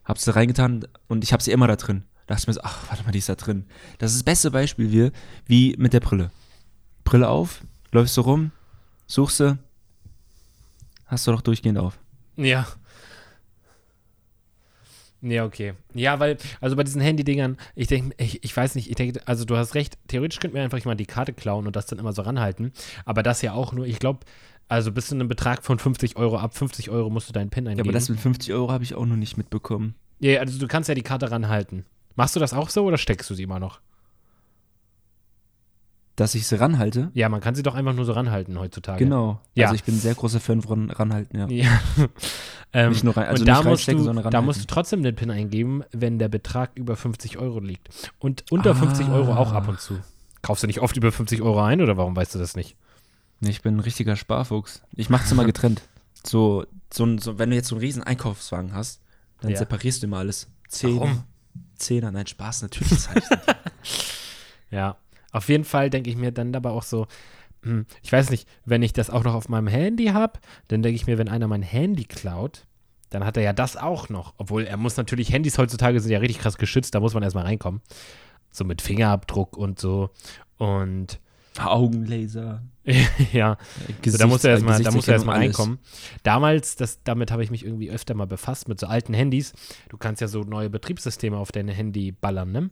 [0.04, 2.04] Hab's da reingetan und ich hab sie immer da drin.
[2.26, 3.66] Da dachte ich mir so, ach, warte mal, die ist da drin.
[4.00, 5.12] Das ist das beste Beispiel wie,
[5.46, 6.32] wie mit der Brille.
[7.04, 8.52] Brille auf, läufst du rum,
[9.06, 9.58] suchst du,
[11.06, 12.00] hast du doch durchgehend auf.
[12.38, 12.68] Ja.
[15.22, 15.74] Ja, okay.
[15.94, 19.44] Ja, weil, also bei diesen Handy-Dingern, ich denke, ich, ich weiß nicht, ich denke, also
[19.46, 22.14] du hast recht, theoretisch könnten wir einfach mal die Karte klauen und das dann immer
[22.14, 22.74] so ranhalten.
[23.06, 24.20] Aber das ja auch nur, ich glaube,
[24.68, 27.66] also bis zu einem Betrag von 50 Euro, ab 50 Euro musst du deinen PIN
[27.66, 27.88] Ja, eingeben.
[27.90, 29.96] aber das mit 50 Euro habe ich auch noch nicht mitbekommen.
[30.20, 31.86] ja, also du kannst ja die Karte ranhalten.
[32.16, 33.80] Machst du das auch so oder steckst du sie immer noch?
[36.16, 37.12] Dass ich sie ranhalte?
[37.14, 39.04] Ja, man kann sie doch einfach nur so ranhalten heutzutage.
[39.04, 39.42] Genau.
[39.54, 39.66] Ja.
[39.66, 41.48] Also ich bin ein sehr großer Fan von ranhalten, ja.
[41.50, 41.80] Ja.
[42.74, 44.46] ähm, Nicht nur rein, also und da musst, reinstecken, du, sondern da ranhalten.
[44.46, 47.90] musst du trotzdem den PIN eingeben, wenn der Betrag über 50 Euro liegt.
[48.20, 48.76] Und unter Ah.
[48.76, 50.00] 50 Euro auch ab und zu.
[50.42, 52.78] Kaufst du nicht oft über 50 Euro ein oder warum weißt du das nicht?
[53.42, 54.82] Ich bin ein richtiger Sparfuchs.
[54.96, 55.82] Ich mach's immer getrennt.
[56.26, 59.02] So, so, so, wenn du jetzt so einen riesen Einkaufswagen hast,
[59.42, 59.58] dann Ja.
[59.58, 60.48] separierst du immer alles.
[60.70, 61.24] Zehn, Warum?
[61.76, 63.28] Zehner, nein, Spaß, natürlich ich nicht.
[64.72, 64.98] Ja.
[65.36, 67.08] Auf jeden Fall denke ich mir dann dabei auch so,
[67.64, 70.96] hm, ich weiß nicht, wenn ich das auch noch auf meinem Handy habe, dann denke
[70.96, 72.66] ich mir, wenn einer mein Handy klaut,
[73.10, 74.34] dann hat er ja das auch noch.
[74.38, 77.44] Obwohl er muss natürlich, Handys heutzutage sind ja richtig krass geschützt, da muss man erstmal
[77.44, 77.82] reinkommen.
[78.50, 80.10] So mit Fingerabdruck und so.
[80.58, 81.20] Und
[81.60, 82.64] Augenlaser.
[83.34, 83.58] ja,
[84.02, 85.48] Gesichts, So, da muss er erstmal, da muss er erstmal alles.
[85.48, 85.80] reinkommen.
[86.24, 89.52] Damals, das, damit habe ich mich irgendwie öfter mal befasst, mit so alten Handys.
[89.90, 92.70] Du kannst ja so neue Betriebssysteme auf deine Handy ballern, ne?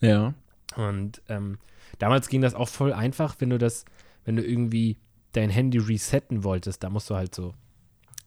[0.00, 0.34] Ja.
[0.76, 1.58] Und ähm,
[1.98, 3.84] damals ging das auch voll einfach, wenn du das,
[4.24, 4.98] wenn du irgendwie
[5.32, 7.54] dein Handy resetten wolltest, da musst du halt so,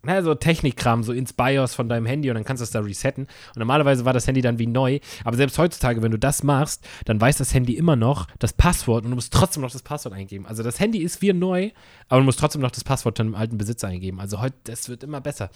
[0.04, 2.80] na, so Technikkram, so ins BIOS von deinem Handy und dann kannst du es da
[2.80, 3.26] resetten.
[3.26, 5.00] Und normalerweise war das Handy dann wie neu.
[5.24, 9.04] Aber selbst heutzutage, wenn du das machst, dann weiß das Handy immer noch das Passwort
[9.04, 10.48] und du musst trotzdem noch das Passwort eingeben.
[10.48, 11.70] Also das Handy ist wie neu,
[12.08, 14.20] aber du musst trotzdem noch das Passwort dem alten Besitzer eingeben.
[14.20, 15.52] Also heute, das wird immer besser.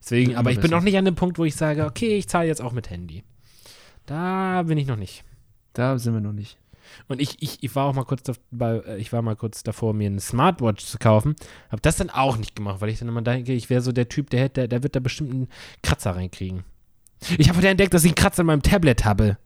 [0.00, 0.76] Deswegen, immer aber ich bin besser.
[0.76, 3.24] noch nicht an dem Punkt, wo ich sage, okay, ich zahle jetzt auch mit Handy.
[4.06, 5.24] Da bin ich noch nicht.
[5.72, 6.56] Da sind wir noch nicht.
[7.08, 9.94] Und ich, ich, ich war auch mal kurz dabei, äh, ich war mal kurz davor,
[9.94, 11.36] mir eine Smartwatch zu kaufen.
[11.70, 14.08] Hab das dann auch nicht gemacht, weil ich dann immer denke, ich wäre so der
[14.08, 15.48] Typ, der hätte, der wird da bestimmt einen
[15.82, 16.64] Kratzer reinkriegen.
[17.36, 19.38] Ich habe heute entdeckt, dass ich einen Kratzer in meinem Tablet habe.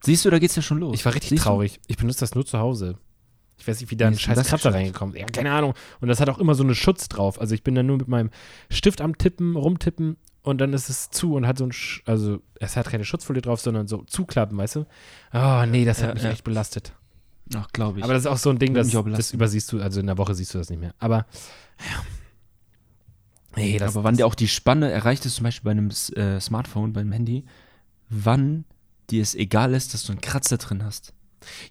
[0.00, 0.94] Siehst du, da geht's ja schon los.
[0.94, 1.48] Ich war richtig Siehst du?
[1.48, 1.80] traurig.
[1.88, 2.98] Ich benutze das nur zu Hause.
[3.58, 5.20] Ich weiß nicht, wie da ein scheiß Kratzer reingekommen ist.
[5.20, 5.74] Ja, keine Ahnung.
[6.00, 7.40] Und das hat auch immer so einen Schutz drauf.
[7.40, 8.30] Also ich bin dann nur mit meinem
[8.70, 12.40] Stift am Tippen, rumtippen und dann ist es zu und hat so ein, Sch also
[12.60, 14.86] es hat keine Schutzfolie drauf, sondern so zuklappen, weißt du?
[15.32, 16.30] Oh, nee, das hat Ja, mich ja.
[16.30, 16.92] echt belastet.
[17.54, 18.04] Ach, glaube ich.
[18.04, 20.34] Aber das ist auch so ein Ding, das, das übersiehst du, also in der Woche
[20.34, 20.94] siehst du das nicht mehr.
[20.98, 21.26] Aber
[21.80, 22.02] ja.
[23.56, 26.40] Nee, das, Aber wann dir auch die Spanne erreicht ist, zum Beispiel bei einem äh,
[26.40, 27.44] Smartphone, beim Handy,
[28.08, 28.64] wann
[29.10, 31.14] dir es egal ist, dass du einen Kratzer drin hast.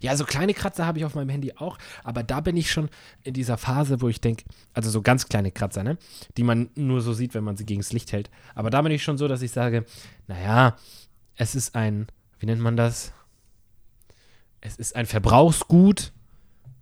[0.00, 2.88] Ja, so kleine Kratzer habe ich auf meinem Handy auch, aber da bin ich schon
[3.22, 5.98] in dieser Phase, wo ich denke, also so ganz kleine Kratzer, ne?
[6.36, 8.30] Die man nur so sieht, wenn man sie gegen das Licht hält.
[8.54, 9.84] Aber da bin ich schon so, dass ich sage,
[10.26, 10.76] naja,
[11.36, 12.06] es ist ein,
[12.38, 13.12] wie nennt man das?
[14.60, 16.12] Es ist ein Verbrauchsgut.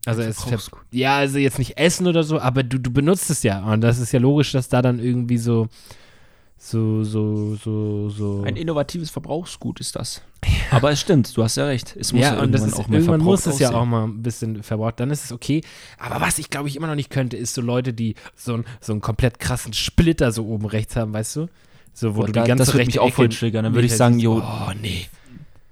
[0.07, 0.87] Also es ver Verbrauchsgut.
[0.93, 3.63] ja, also jetzt nicht Essen oder so, aber du, du benutzt es ja.
[3.65, 5.69] Und das ist ja logisch, dass da dann irgendwie so,
[6.59, 8.43] so, so, so, so.
[8.45, 10.23] Ein innovatives Verbrauchsgut ist das.
[10.71, 11.95] Aber es stimmt, du hast ja recht.
[11.97, 14.23] Es muss ja, ja, irgendwann ist, auch mal irgendwann muss es ja auch mal ein
[14.23, 14.99] bisschen verbraucht.
[15.01, 15.63] Dann ist es okay.
[15.99, 18.65] Aber was ich, glaube ich, immer noch nicht könnte, ist so Leute, die so, ein,
[18.81, 21.49] so einen komplett krassen Splitter so oben rechts haben, weißt du?
[21.93, 23.65] So, wo Boah, du die ganze das würde mich auch voll triggern.
[23.65, 25.07] Dann würde ich sagen, jo, Oh, nee.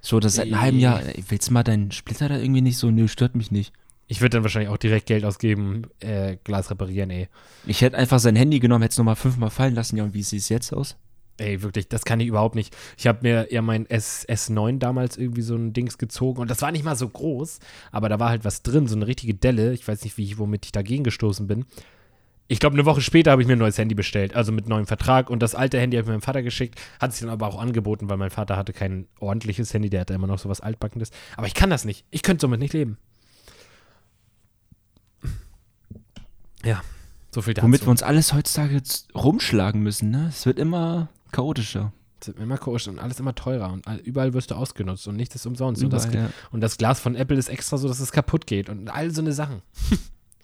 [0.01, 1.01] So, das seit einem halben Jahr.
[1.29, 2.91] Willst du mal deinen Splitter da irgendwie nicht so?
[2.91, 3.73] Nö, stört mich nicht.
[4.07, 7.29] Ich würde dann wahrscheinlich auch direkt Geld ausgeben, äh, Glas reparieren, ey.
[7.67, 9.97] Ich hätte einfach sein Handy genommen, hätte es nochmal fünfmal fallen lassen.
[9.97, 10.97] Ja, und wie sieht es jetzt aus?
[11.39, 12.77] Ey, wirklich, das kann ich überhaupt nicht.
[12.97, 16.63] Ich habe mir ja mein S S9 damals irgendwie so ein Dings gezogen und das
[16.63, 17.59] war nicht mal so groß,
[17.91, 19.73] aber da war halt was drin, so eine richtige Delle.
[19.73, 21.65] Ich weiß nicht, wie ich, womit ich dagegen gestoßen bin.
[22.47, 24.87] Ich glaube, eine Woche später habe ich mir ein neues Handy bestellt, also mit neuem
[24.87, 25.31] Vertrag.
[25.31, 28.09] Und das alte Handy habe ich meinem Vater geschickt, hat sich dann aber auch angeboten,
[28.11, 31.11] weil mein Vater hatte kein ordentliches Handy, der hatte immer noch so was altbackendes.
[31.37, 32.05] Aber ich kann das nicht.
[32.11, 32.99] Ich könnte somit nicht leben.
[36.65, 36.83] Ja,
[37.31, 37.65] so viel dazu.
[37.67, 40.27] Womit wir uns alles heutzutage jetzt rumschlagen müssen, ne?
[40.29, 41.93] Es wird immer chaotischer.
[42.21, 45.17] Es wird immer komisch und alles immer teurer und all- überall wirst du ausgenutzt und
[45.17, 45.83] nichts ist umsonst.
[45.85, 46.31] und, das, Überall, ja.
[46.53, 49.21] und das Glas von Apple ist extra so, dass es kaputt geht und all so
[49.21, 49.63] eine Sachen.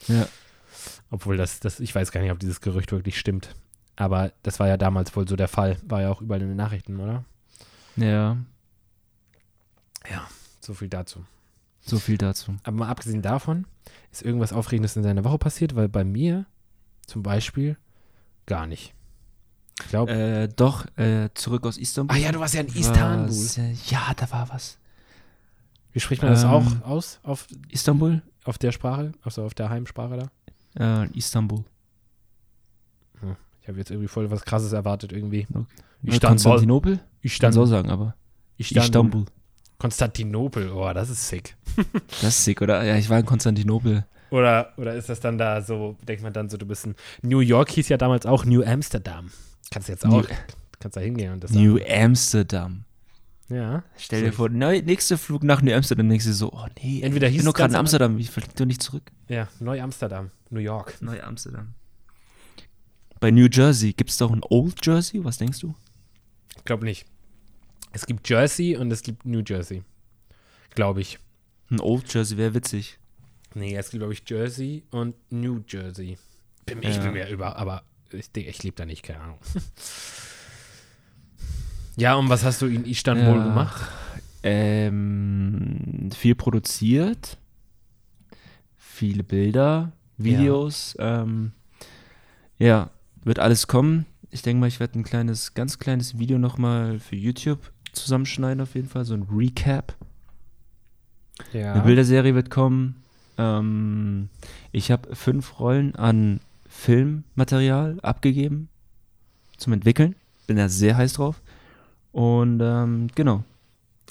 [0.09, 0.27] Ja.
[1.11, 3.55] Obwohl das, das, ich weiß gar nicht, ob dieses Gerücht wirklich stimmt.
[3.97, 5.77] Aber das war ja damals wohl so der Fall.
[5.83, 7.23] War ja auch überall in den Nachrichten, oder?
[7.97, 8.39] Ja,
[10.11, 10.27] Ja,
[10.61, 11.23] so viel dazu.
[11.81, 12.57] So viel dazu.
[12.63, 13.67] Aber mal abgesehen davon,
[14.13, 15.75] ist irgendwas Aufregendes in deiner Woche passiert?
[15.77, 16.47] Weil bei mir
[17.07, 17.77] zum Beispiel
[18.47, 18.95] gar nicht.
[19.83, 20.13] Ich glaube.
[20.13, 22.15] Äh, doch, äh, zurück aus Istanbul.
[22.17, 23.29] ah ja, du warst ja in Istanbul.
[23.29, 24.79] Was, äh, ja, da war was.
[25.93, 27.19] Wie spricht man das Ähm, auch aus?
[27.23, 28.23] Auf, Istanbul?
[28.45, 29.13] auf der Sprache?
[29.23, 30.29] Also auf der Heimsprache
[30.77, 31.03] da?
[31.05, 31.65] Äh, Istanbul.
[33.63, 35.47] Ich habe jetzt irgendwie voll was krasses erwartet irgendwie.
[35.53, 35.65] Okay.
[36.05, 36.29] Istanbul.
[36.29, 37.01] Konstantinopel?
[37.21, 38.15] Ich Kann so sagen, aber.
[38.57, 39.27] Istanbul.
[39.81, 41.57] Konstantinopel, oh, das ist sick.
[42.21, 42.85] Das ist sick, oder?
[42.85, 44.07] Ja, ich war in Konstantinopel.
[44.31, 47.41] Oder, oder ist das dann da so, denkt man dann so, du bist in New
[47.41, 49.31] York hieß ja damals auch New Amsterdam.
[49.73, 50.29] Kannst jetzt auch, New-
[50.79, 52.85] kannst da hingehen und das New Amsterdam.
[53.49, 53.83] Ja.
[53.97, 57.29] Stell dir vor, neu, nächster Flug nach New Amsterdam, denkst du so, oh nee, Entweder
[57.29, 59.11] ich bin es gerade in Amsterdam, ich flieg doch nicht zurück.
[59.29, 61.01] Ja, Neu-Amsterdam, New York.
[61.01, 61.75] Neu Amsterdam.
[63.19, 65.25] Bei New Jersey, gibt es doch ein Old Jersey?
[65.25, 65.75] Was denkst du?
[66.57, 67.07] Ich glaube nicht.
[67.93, 69.83] Es gibt Jersey und es gibt New Jersey.
[70.75, 71.19] Glaube ich.
[71.71, 72.99] Ein Old Jersey wäre witzig.
[73.55, 76.17] Nee, es gibt, glaube ich, Jersey und New Jersey.
[76.67, 77.03] Bin, Ich Ja.
[77.03, 79.39] bin mir über, aber ich, ich lebe da nicht, keine Ahnung.
[81.97, 83.45] ja, und was hast du in Istanbul Ja.
[83.45, 83.91] gemacht?
[84.43, 87.37] Ähm, viel produziert,
[88.79, 90.95] viele Bilder, Videos.
[90.99, 91.53] Ja, ähm,
[92.59, 92.91] ja
[93.23, 94.07] wird alles kommen.
[94.31, 98.75] Ich denke mal, ich werde ein kleines, ganz kleines Video nochmal für YouTube zusammenschneiden, auf
[98.75, 99.05] jeden Fall.
[99.05, 99.95] So ein Recap.
[101.53, 101.73] Ja.
[101.75, 102.97] Eine Bilderserie wird kommen.
[103.39, 104.29] Ähm,
[104.73, 108.69] ich habe fünf Rollen an Filmmaterial abgegeben
[109.57, 110.15] zum Entwickeln.
[110.47, 111.41] Bin da sehr heiß drauf.
[112.13, 113.45] Und ähm, genau,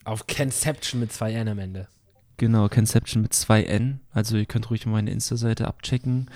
[0.05, 1.87] Auf Conception mit zwei N am Ende.
[2.37, 3.99] genau, Conception mit zwei N.
[4.11, 6.29] Also ihr könnt ruhig meine Insta-Seite abchecken.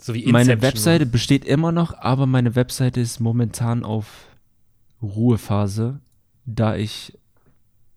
[0.00, 0.62] So wie meine.
[0.62, 4.28] Webseite besteht immer noch, aber meine Webseite ist momentan auf
[5.02, 5.98] Ruhephase,
[6.48, 7.16] da ich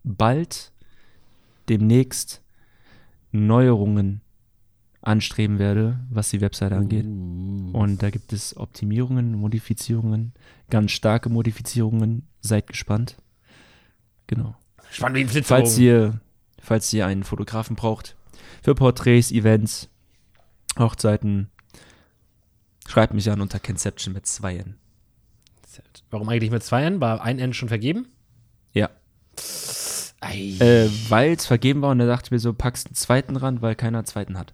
[0.03, 0.71] bald
[1.69, 2.41] demnächst
[3.31, 4.21] Neuerungen
[5.01, 7.05] anstreben werde, was die Webseite angeht.
[7.05, 7.71] Uh.
[7.73, 10.33] Und da gibt es Optimierungen, Modifizierungen,
[10.69, 12.27] ganz starke Modifizierungen.
[12.41, 13.15] Seid gespannt.
[14.27, 14.55] Genau.
[14.91, 15.65] Spannend wie ein Flitzebogen.
[15.65, 16.19] Falls ihr,
[16.59, 18.15] falls ihr einen Fotografen braucht
[18.61, 19.89] für Porträts, Events,
[20.77, 21.49] Hochzeiten,
[22.87, 24.75] schreibt mich an unter Conception mit zwei N.
[26.09, 26.99] Warum eigentlich mit zwei N?
[26.99, 28.07] War ein N schon vergeben?
[30.21, 33.75] Äh, weil es vergeben war und da dachte mir so, packst einen zweiten ran, weil
[33.75, 34.53] keiner einen zweiten hat.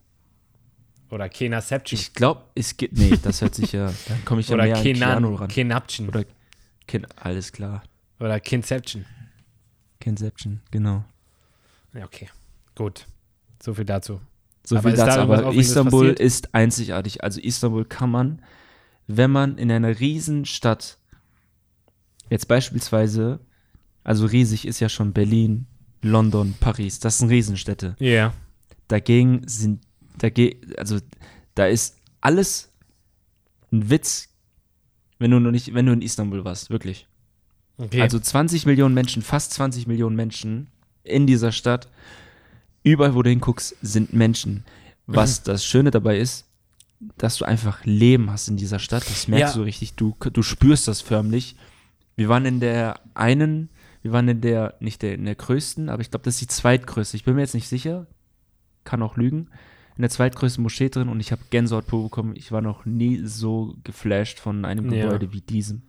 [1.09, 1.99] Oder Kenaception.
[1.99, 2.97] Ich glaube, es gibt.
[2.97, 3.93] Nee, das hört sich ja.
[4.07, 5.47] Dann komme ich ja Oder mehr an Keanu Kenan, ran.
[5.49, 6.09] Kenaption.
[6.09, 6.25] Oder
[6.85, 7.83] Ken, alles klar.
[8.19, 9.05] Oder Kinception.
[10.03, 11.03] Conception, genau.
[11.93, 12.29] Ja, okay.
[12.75, 13.05] Gut.
[13.61, 14.21] So viel dazu.
[14.65, 15.19] So Aber viel da dazu.
[15.19, 17.23] irgendwas Aber Istanbul ist einzigartig.
[17.23, 18.41] Also Istanbul kann man,
[19.07, 20.97] wenn man in einer Riesenstadt,
[22.29, 23.39] jetzt beispielsweise,
[24.07, 25.67] also riesig ist ja schon Berlin,
[26.01, 27.97] London, Paris, das sind Riesenstädte.
[27.99, 28.07] Ja.
[28.07, 28.33] Yeah.
[28.87, 29.81] Dagegen sind,
[30.17, 30.99] dagegen, also
[31.55, 32.71] da ist alles
[33.73, 34.29] ein Witz,
[35.19, 37.05] wenn du noch nicht, wenn du in Istanbul warst, wirklich.
[37.77, 38.01] Okay.
[38.01, 40.67] Also 20 Millionen Menschen, fast 20 Millionen Menschen
[41.03, 41.89] in dieser Stadt.
[42.83, 44.63] Überall, wo du hinguckst, sind Menschen.
[45.05, 46.45] Was das Schöne dabei ist,
[47.17, 49.03] dass du einfach Leben hast in dieser Stadt.
[49.09, 49.59] Das merkst Ja.
[49.59, 49.95] du richtig.
[49.95, 51.57] Du, du spürst das förmlich.
[52.15, 53.69] Wir waren in der einen,
[54.07, 56.47] wir waren in der, nicht der, in der größten, aber ich glaube, das ist die
[56.47, 57.17] zweitgrößte.
[57.17, 58.07] Ich bin mir jetzt nicht sicher.
[58.85, 59.49] Kann auch lügen.
[59.97, 62.33] In der zweitgrößten Moschee drin und ich habe Gänsehaut pur bekommen.
[62.37, 65.03] Ich war noch nie so geflasht von einem Ja.
[65.07, 65.81] Gebäude wie diesem.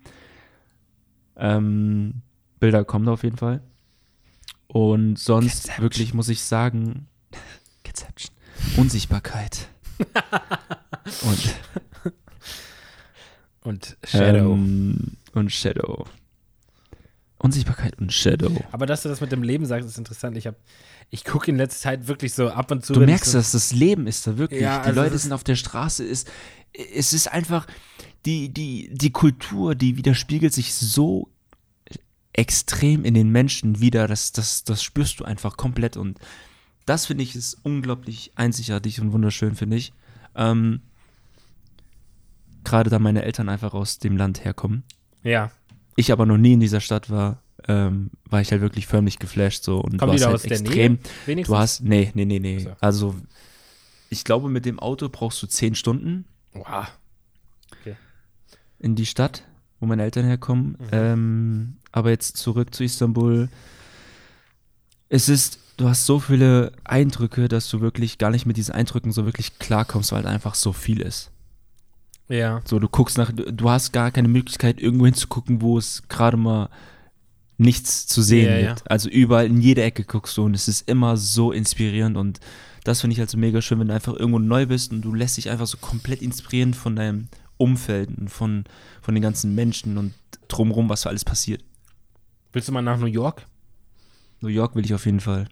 [1.37, 2.23] Ähm,
[2.59, 3.63] Bilder kommen da auf jeden Fall.
[4.67, 5.83] Und sonst Conception.
[5.85, 7.07] wirklich muss ich sagen,
[7.85, 8.35] Conception.
[8.77, 9.69] Unsichtbarkeit.
[11.23, 11.55] und
[13.63, 14.55] Und Shadow.
[14.55, 16.07] Ähm, und Shadow.
[17.39, 18.53] Unsichtbarkeit und Shadow.
[18.73, 20.37] Aber dass du das mit dem Leben sagst, ist interessant.
[20.37, 20.57] Ich, hab-
[21.11, 22.93] ich gucke in letzter Zeit wirklich so ab und zu.
[22.93, 24.61] Du merkst, so, dass das Leben ist da wirklich.
[24.61, 26.05] Ja, die also Leute sind auf der Straße.
[26.05, 26.29] Ist,
[26.73, 27.67] es ist einfach,
[28.27, 31.29] die, die, die Kultur, die widerspiegelt sich so
[32.33, 34.09] extrem in den Menschen wieder.
[34.09, 35.97] Das, das, das spürst du einfach komplett.
[35.97, 36.19] Und
[36.87, 39.93] das finde ich ist unglaublich einzigartig und wunderschön, finde ich.
[40.35, 40.81] Ähm,
[42.65, 44.83] Gerade da meine Eltern einfach aus dem Land herkommen.
[45.23, 45.51] Ja.
[45.99, 49.65] Ich aber noch nie in dieser Stadt war, ähm, war ich halt wirklich förmlich geflasht
[49.65, 51.01] so und Kommen du hast halt aus der extrem?
[51.27, 52.61] Du hast, nee, nee, nee, nee.
[52.61, 52.71] So.
[52.79, 53.17] Also,
[54.09, 56.87] ich glaube, mit dem Auto brauchst du zehn Stunden Wow.
[58.79, 59.43] in die Stadt,
[59.81, 60.77] wo meine Eltern herkommen.
[60.79, 60.89] Mhm.
[60.93, 63.49] Ähm, aber jetzt zurück zu Istanbul.
[65.09, 69.11] Es ist, du hast so viele Eindrücke, dass du wirklich gar nicht mit diesen Eindrücken
[69.11, 71.33] so wirklich klarkommst, weil einfach so viel ist.
[72.29, 72.61] Ja.
[72.65, 76.69] So, du guckst nach, du hast gar keine Möglichkeit, irgendwo hinzugucken, wo es gerade mal
[77.57, 78.81] nichts zu sehen Ja, gibt.
[78.81, 78.87] ja.
[78.87, 82.41] Also überall in jede Ecke guckst du und es ist immer so inspirierend und
[82.85, 85.13] das finde ich halt so mega schön, wenn du einfach irgendwo neu bist und du
[85.13, 88.65] lässt dich einfach so komplett inspirieren von deinem Umfeld und von,
[89.03, 90.15] von den ganzen Menschen und
[90.47, 91.65] drumherum, was so alles passiert.
[92.53, 93.47] Willst du mal nach New York?
[94.41, 95.49] New York will ich auf jeden Fall.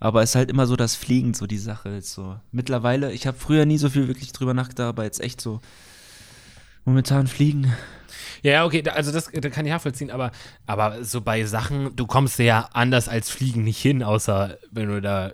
[0.00, 2.02] Aber es ist halt immer so das Fliegen, so die Sache.
[2.02, 2.36] So.
[2.50, 5.60] Mittlerweile, ich habe früher nie so viel wirklich drüber nachgedacht, aber jetzt echt so
[6.84, 7.72] momentan fliegen.
[8.42, 10.30] Ja, okay, also das, da kann ich nachvollziehen, aber,
[10.66, 15.00] aber so bei Sachen, du kommst ja anders als Fliegen nicht hin, außer wenn du
[15.00, 15.32] da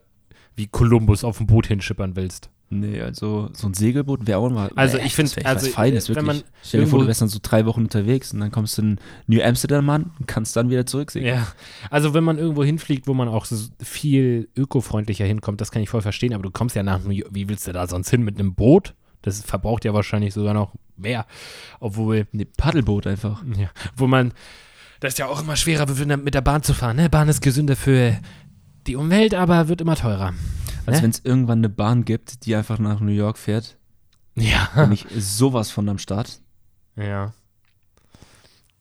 [0.57, 2.51] wie Kolumbus auf dem Boot hinschippern willst.
[2.71, 4.71] Nee, also so ein Segelboot wäre auch mal.
[4.75, 6.43] Also ich find, das wär echt also, was Feines, wenn wirklich.
[6.43, 8.83] man Stell dir vor, du wärst dann so drei Wochen unterwegs und dann kommst du
[8.83, 11.37] in New Amsterdam an und kannst dann wieder zurücksegeln.
[11.37, 11.47] Ja,
[11.91, 15.91] also wenn man irgendwo hinfliegt, wo man auch so viel ökofreundlicher hinkommt, das kann ich
[15.91, 18.23] voll verstehen, aber du kommst ja nach New York, wie willst du da sonst hin
[18.23, 18.95] mit einem Boot?
[19.25, 21.27] Das verbraucht ja wahrscheinlich sogar noch mehr,
[21.81, 23.43] obwohl, Nee, Paddelboot einfach.
[23.57, 24.33] ja, wo man,
[25.01, 27.09] das ist ja auch immer schwerer, mit der Bahn zu fahren, ne?
[27.11, 28.19] Bahn ist gesünder für
[28.87, 30.35] die Umwelt, aber wird immer teurer.
[30.87, 31.03] Also Ne?
[31.05, 33.79] wenn es irgendwann eine Bahn gibt, die einfach nach New York fährt,
[34.35, 34.69] Ja.
[34.75, 36.41] bin ich sowas von am Start.
[36.97, 37.33] Ja.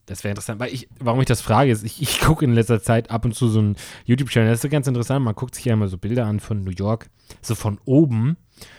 [0.05, 2.81] Das wäre interessant, weil ich, warum ich das frage, ist, ich, ich gucke in letzter
[2.83, 5.63] Zeit ab und zu so einen YouTube-Channel, das ist so ganz interessant, man guckt sich
[5.63, 7.09] ja immer so Bilder an von New York,
[7.41, 8.35] so von oben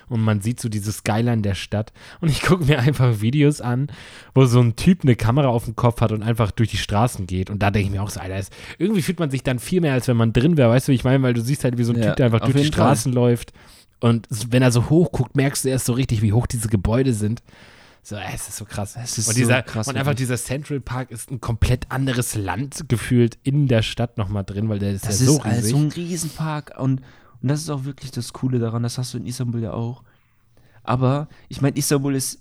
[0.09, 3.89] und man sieht so dieses Skyline der Stadt und ich gucke mir einfach Videos an,
[4.35, 7.27] wo so ein Typ eine Kamera auf dem Kopf hat und einfach durch die Straßen
[7.27, 9.59] geht und da denke ich mir auch so, Alter, das, irgendwie fühlt man sich dann
[9.59, 11.65] viel mehr, als wenn man drin wäre, weißt du, wie ich meine, weil du siehst
[11.65, 12.87] halt, wie so ein Ja, Typ, der einfach durch die jeden Fall.
[12.87, 13.53] Straßen läuft
[14.01, 17.15] und wenn er so hoch guckt, merkst du erst so richtig, wie hoch diese Gebäude
[17.15, 17.43] sind.
[18.07, 18.99] So, es ist so krass.
[19.03, 20.27] Es ist und so dieser, krass, und einfach wirklich.
[20.29, 24.79] dieser Central Park ist ein komplett anderes Land gefühlt in der Stadt nochmal drin, weil
[24.79, 25.75] der ist Das ja so ist also riesig.
[25.75, 27.01] ein Riesenpark und,
[27.45, 30.03] und das ist auch wirklich das Coole daran, das hast du in Istanbul ja auch.
[30.83, 32.41] Aber ich meine, Istanbul ist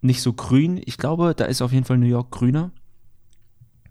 [0.00, 0.80] nicht so grün.
[0.86, 2.72] Ich glaube, da ist auf jeden Fall New York grüner.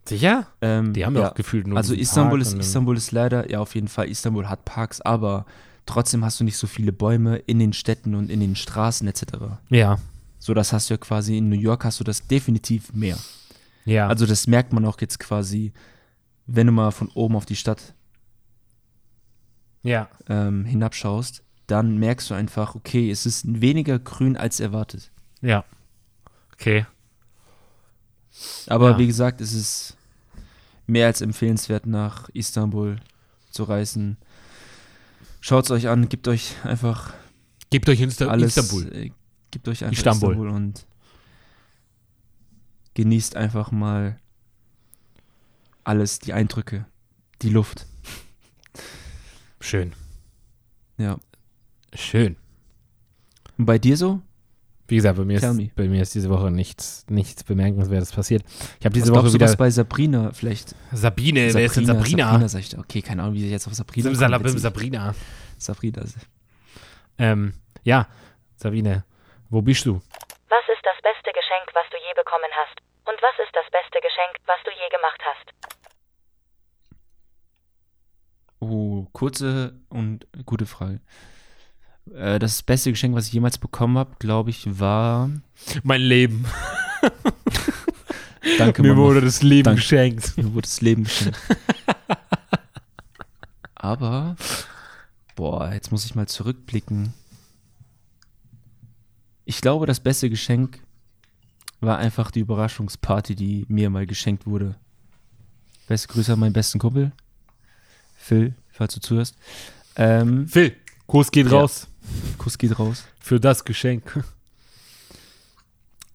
[0.05, 0.47] Sicher?
[0.61, 3.61] Ähm, Die haben ja auch gefühlt nur Also Istanbul Park ist, Istanbul ist leider, ja
[3.61, 5.45] auf jeden Fall, Istanbul hat Parks, aber
[5.85, 9.23] trotzdem hast du nicht so viele Bäume in den Städten und in den Straßen etc.
[9.69, 9.97] Ja,
[10.39, 13.17] So, das hast du ja quasi in New York hast du das definitiv mehr.
[13.85, 14.07] ja.
[14.07, 15.71] Also das merkt man auch jetzt quasi,
[16.47, 17.93] wenn du mal von oben auf die Stadt
[19.89, 20.09] ja.
[20.27, 25.11] ähm, hinabschaust, dann merkst du einfach, okay, es ist weniger grün als erwartet.
[25.41, 25.65] Ja.
[26.53, 26.85] Okay.
[28.67, 28.97] Aber Ja.
[28.97, 29.97] wie gesagt, es ist
[30.87, 32.97] mehr als empfehlenswert, nach Istanbul
[33.51, 34.17] zu reisen.
[35.41, 37.13] Schaut es euch an, gebt euch einfach
[37.71, 38.57] Gebt euch Insta alles.
[38.57, 38.95] Istanbul.
[38.95, 39.11] Äh,
[39.51, 40.33] gebt euch einfach Istanbul.
[40.33, 40.49] Istanbul.
[40.49, 40.85] und
[42.95, 44.19] genießt einfach mal
[45.83, 46.85] alles, die Eindrücke,
[47.41, 47.85] die Luft.
[49.59, 49.93] Schön.
[50.97, 51.17] Ja.
[51.93, 52.37] Schön.
[53.57, 54.21] Und bei dir so?
[54.87, 58.43] Wie gesagt, bei mir, ist, bei mir ist diese Woche nichts, nichts Bemerkenswertes passiert.
[58.79, 60.73] Ich habe diese Was Woche glaubst du, wieder was bei Sabrina vielleicht?
[60.91, 62.25] Sabine, wer ist denn Sabrina?
[62.31, 64.59] Sabrina sag ich, okay, keine Ahnung, wie sie jetzt auf Sabrina Simsalabim, kommt.
[64.59, 65.13] Sabrina.
[65.59, 66.01] Sabrina.
[67.19, 68.07] Ähm, ja,
[68.55, 69.05] Sabine,
[69.49, 70.01] wo bist du?
[70.49, 72.81] Was ist das beste Geschenk, was du je bekommen hast?
[73.05, 75.68] Und was ist das beste Geschenk, was du je gemacht hast?
[78.59, 80.99] Oh, kurze und gute Frage.
[82.13, 85.29] Äh, Das beste Geschenk, was ich jemals bekommen habe, glaube ich, war.
[85.83, 86.45] Mein Leben.
[88.57, 89.01] Danke, Mir Mama.
[89.03, 89.79] wurde das Leben Danke.
[89.81, 90.35] geschenkt.
[90.37, 91.39] Mir wurde das Leben geschenkt.
[93.75, 94.35] Aber,
[95.35, 97.13] boah, jetzt muss ich mal zurückblicken.
[99.45, 100.79] Ich glaube, das beste Geschenk
[101.79, 104.75] war einfach die Überraschungsparty, die mir mal geschenkt wurde.
[105.87, 107.13] Beste Grüße an meinen besten Kumpel.
[108.21, 109.35] Phil, falls du zuhörst.
[109.95, 110.75] Ähm, Phil,
[111.07, 111.53] Kurs geht Ja.
[111.59, 111.87] raus
[112.37, 113.05] Kuss geht raus.
[113.19, 114.23] für das Geschenk.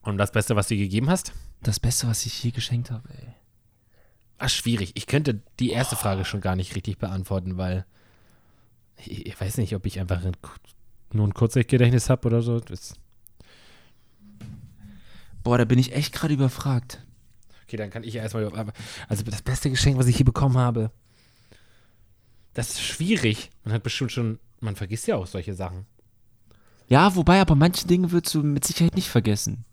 [0.03, 1.33] Und das Beste, was du gegeben hast?
[1.63, 3.29] Das Beste, was ich je geschenkt habe, ey.
[4.39, 4.93] Ah, schwierig.
[4.95, 7.87] Ich könnte die erste Frage schon gar nicht richtig beantworten, weil
[8.99, 10.37] ich, ich weiß nicht, ob ich einfach ein,
[11.13, 12.61] nur ein Kurzzeitgedächtnis habe oder so.
[12.61, 12.95] Das,
[15.43, 17.03] Boah, da bin ich echt gerade überfragt.
[17.65, 18.51] okay, dann kann ich ja erstmal.
[19.09, 20.91] Also das beste Geschenk, was ich hier bekommen habe,
[22.55, 23.51] das ist schwierig.
[23.65, 25.87] Man hat bestimmt schon, man vergisst ja auch solche Sachen.
[26.89, 29.65] Ja, wobei, aber manche Dinge würdest du mit Sicherheit nicht vergessen.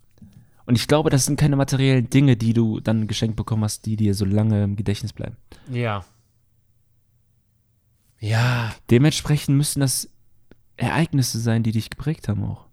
[0.65, 3.95] Und ich glaube, das sind keine materiellen Dinge, die du dann geschenkt bekommen hast, die
[3.95, 5.35] dir so lange im Gedächtnis bleiben.
[5.69, 6.05] Ja.
[8.19, 10.07] Ja, Dementsprechend müssen das
[10.77, 12.65] Ereignisse sein, die dich geprägt haben auch.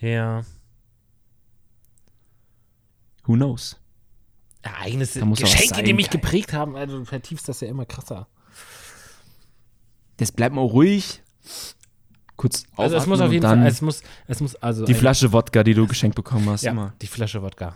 [0.00, 0.42] ja.
[3.24, 3.76] Who knows?
[4.62, 8.26] Ereignisse, Geschenke, die mich geprägt haben, also du vertiefst das ja immer krasser.
[10.18, 11.22] Das bleibt mal ruhig.
[12.36, 15.64] Kurz Also es muss auf jeden Fall, es muss, es muss also die Flasche Wodka,
[15.64, 16.92] die du geschenkt bekommen hast, ja, immer.
[17.02, 17.74] die Flasche Wodka.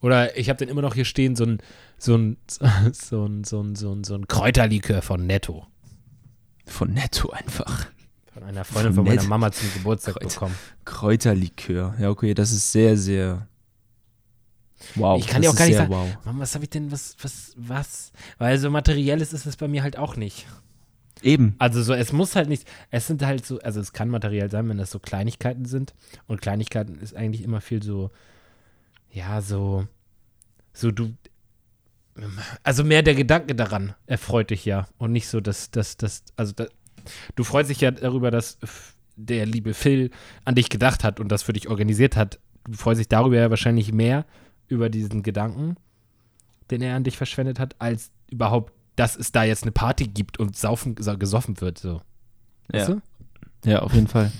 [0.00, 1.58] Oder ich habe den immer noch hier stehen, so ein,
[1.98, 2.36] so ein,
[2.92, 5.66] so ein, so ein, so ein, so ein Kräuterlikör von Netto.
[6.66, 7.86] Von Netto einfach.
[8.32, 9.28] Von einer Freundin Von von meiner.
[9.28, 10.28] Mama zum Geburtstag Kräuter.
[10.28, 10.54] bekommen.
[10.84, 11.94] Kräuterlikör.
[11.98, 13.48] Ja, okay, das ist sehr, sehr.
[14.94, 15.18] Wow.
[15.18, 16.16] Ich kann dir auch gar nicht sehr sagen, Wow.
[16.24, 18.12] Mama, was habe ich denn, was, was, was?
[18.38, 20.46] Weil so materielles ist es bei mir halt auch nicht.
[21.22, 21.54] Eben.
[21.58, 24.68] Also so, es muss halt nicht, es sind halt so, also es kann materiell sein,
[24.68, 25.94] wenn das so Kleinigkeiten sind.
[26.26, 28.10] Und Kleinigkeiten ist eigentlich immer viel so,
[29.10, 29.86] ja, so,
[30.72, 31.14] so du,
[32.62, 34.88] also mehr der Gedanke daran erfreut dich ja.
[34.98, 36.66] Und nicht so, dass, dass, dass, also da,
[37.34, 38.58] du freust dich ja darüber, dass
[39.16, 40.10] der liebe Phil
[40.44, 42.38] an dich gedacht hat und das für dich organisiert hat.
[42.64, 44.26] Du freust dich darüber ja wahrscheinlich mehr
[44.68, 45.76] über diesen Gedanken,
[46.70, 50.38] den er an dich verschwendet hat, als überhaupt, dass es da jetzt eine Party gibt
[50.38, 51.78] und saufen, sa- gesoffen wird.
[51.78, 52.00] So.
[52.68, 52.94] Weißt Ja.
[52.94, 53.70] du?
[53.70, 54.32] ja, auf jeden Fall.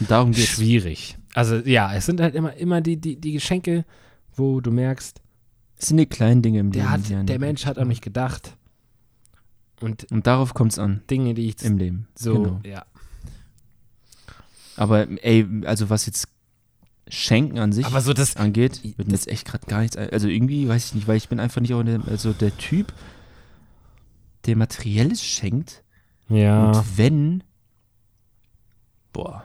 [0.00, 0.48] Und darum geht's.
[0.48, 1.16] Schwierig.
[1.34, 3.84] Also ja, es sind halt immer, immer die, die, die Geschenke,
[4.34, 5.20] wo du merkst,
[5.78, 6.88] Es sind die kleinen Dinge im Leben.
[6.90, 8.56] hat, der Mensch hat an mich gedacht.
[9.80, 11.02] Und Und darauf kommt es an.
[11.10, 12.08] Dinge, die ich Im Leben.
[12.14, 12.60] so, Genau.
[12.64, 12.86] ja.
[14.76, 16.28] Aber ey, also was jetzt
[17.08, 19.96] Schenken an sich Aber so das, angeht, wird mir jetzt echt gerade gar nichts.
[19.96, 22.92] Also irgendwie weiß ich nicht, weil ich bin einfach nicht auch der, also der Typ,
[24.46, 25.82] der Materielles schenkt.
[26.28, 26.70] ja.
[26.70, 27.44] Und wenn.
[29.12, 29.44] Boah.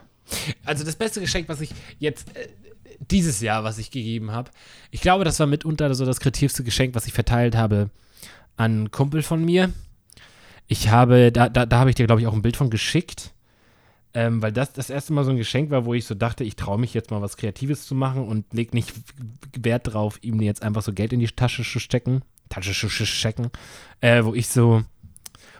[0.64, 2.48] Also das beste Geschenk, was ich jetzt äh,
[3.10, 4.50] dieses Jahr, was ich gegeben habe,
[4.90, 7.90] ich glaube, das war mitunter so das kreativste Geschenk, was ich verteilt habe
[8.56, 9.72] an einen Kumpel von mir.
[10.66, 13.32] Ich habe, da, da, da habe ich dir, glaube ich, auch ein Bild von geschickt.
[14.14, 16.56] Ähm, weil das das erste Mal so ein Geschenk war, wo ich so dachte, ich
[16.56, 18.92] traue mich jetzt mal was Kreatives zu machen und leg nicht
[19.58, 22.22] Wert drauf, ihm jetzt einfach so Geld in die Tasche zu stecken.
[22.50, 23.50] Tasche zu stecken.
[24.00, 24.82] Äh, wo ich so,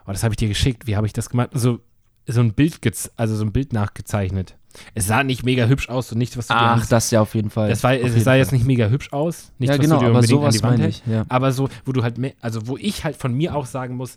[0.07, 1.51] oh, das habe ich dir geschickt, wie habe ich das gemacht?
[1.55, 1.81] So,
[2.27, 2.79] so ein Bild,
[3.17, 4.57] also so ein Bild nachgezeichnet.
[4.95, 7.35] Es sah nicht mega hübsch aus und nichts, was du dir Ach, das ja auf
[7.35, 7.69] jeden Fall.
[7.69, 8.39] das war, es sah Fall.
[8.39, 9.53] jetzt nicht mega hübsch aus.
[9.59, 11.03] Nichts, Ja, was genau, du dir aber unbedingt an sowas die Wand meine hältst.
[11.07, 11.13] ich.
[11.13, 11.25] Ja.
[11.29, 14.17] Aber so, wo du halt mehr, also wo ich halt von mir auch sagen muss,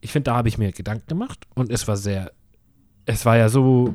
[0.00, 2.32] ich finde, da habe ich mir Gedanken gemacht und es war sehr,
[3.06, 3.94] es war ja so,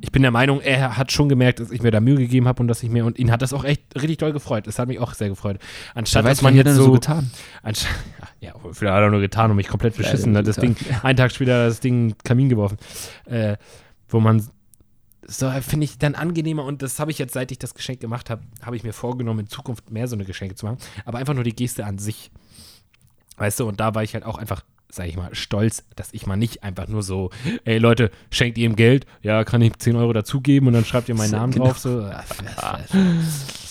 [0.00, 2.60] ich bin der Meinung, er hat schon gemerkt, dass ich mir da Mühe gegeben habe
[2.62, 4.66] und dass ich mir, und ihn hat das auch echt richtig doll gefreut.
[4.66, 5.58] Es hat mich auch sehr gefreut.
[5.94, 7.30] Anstatt, dass weiß, man was hat er jetzt denn so, getan.
[7.62, 7.90] anstatt,
[8.40, 10.76] ja, vielleicht hat er nur getan und mich komplett Vielleicht beschissen, hat er das Ding,
[11.02, 12.78] einen Tag später das Ding in den Kamin geworfen.
[13.26, 13.56] Äh,
[14.08, 14.46] wo man
[15.28, 18.30] so finde ich dann angenehmer und das habe ich jetzt, seit ich das Geschenk gemacht
[18.30, 20.78] habe, habe ich mir vorgenommen, in Zukunft mehr so eine Geschenke zu machen.
[21.04, 22.30] Aber einfach nur die Geste an sich.
[23.36, 24.62] Weißt du, und da war ich halt auch einfach,
[24.96, 27.30] sage ich mal, stolz, dass ich mal nicht einfach nur so,
[27.64, 29.06] ey Leute, schenkt ihr ihm Geld?
[29.22, 31.66] Ja, kann ich 10 Euro dazugeben und dann schreibt ihr meinen Namen genau.
[31.66, 31.78] drauf.
[31.78, 32.10] So.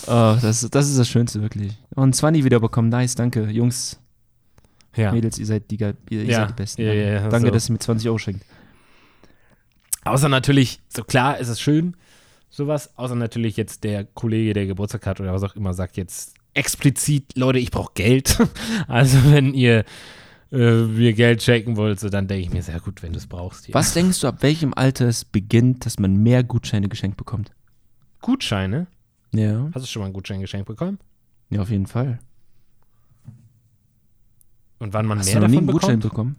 [0.08, 1.72] Oh, das, das ist das Schönste, wirklich.
[1.96, 3.50] Und 20 wiederbekommen, nice, danke.
[3.50, 3.98] Jungs,
[4.94, 5.10] Ja.
[5.10, 6.82] Mädels, ihr seid die, ihr, ihr Ja, seid die Besten.
[6.82, 7.52] ja, ja, danke so.
[7.52, 8.44] dass ihr mir 20 Euro schenkt.
[10.04, 11.96] Außer natürlich, so klar ist es schön,
[12.50, 16.34] sowas, außer natürlich jetzt der Kollege, der Geburtstag hat oder was auch immer, sagt jetzt
[16.54, 18.38] explizit, Leute, ich brauche Geld.
[18.88, 19.84] Also wenn ihr
[20.52, 23.26] äh, mir Geld schenken wollt, so, dann denke ich mir sehr gut, wenn du es
[23.26, 23.68] brauchst.
[23.68, 23.74] Ja.
[23.74, 27.52] Was denkst du, ab welchem Alter es beginnt, dass man mehr Gutscheine geschenkt bekommt?
[28.20, 28.86] Gutscheine?
[29.34, 29.70] Ja.
[29.74, 30.98] Hast du schon mal einen Gutschein geschenkt bekommen?
[31.50, 32.18] Ja, auf jeden Fall.
[34.78, 36.34] Und wann man Hast mehr du noch nie davon einen Gutschein bekommt?
[36.34, 36.36] bekommen?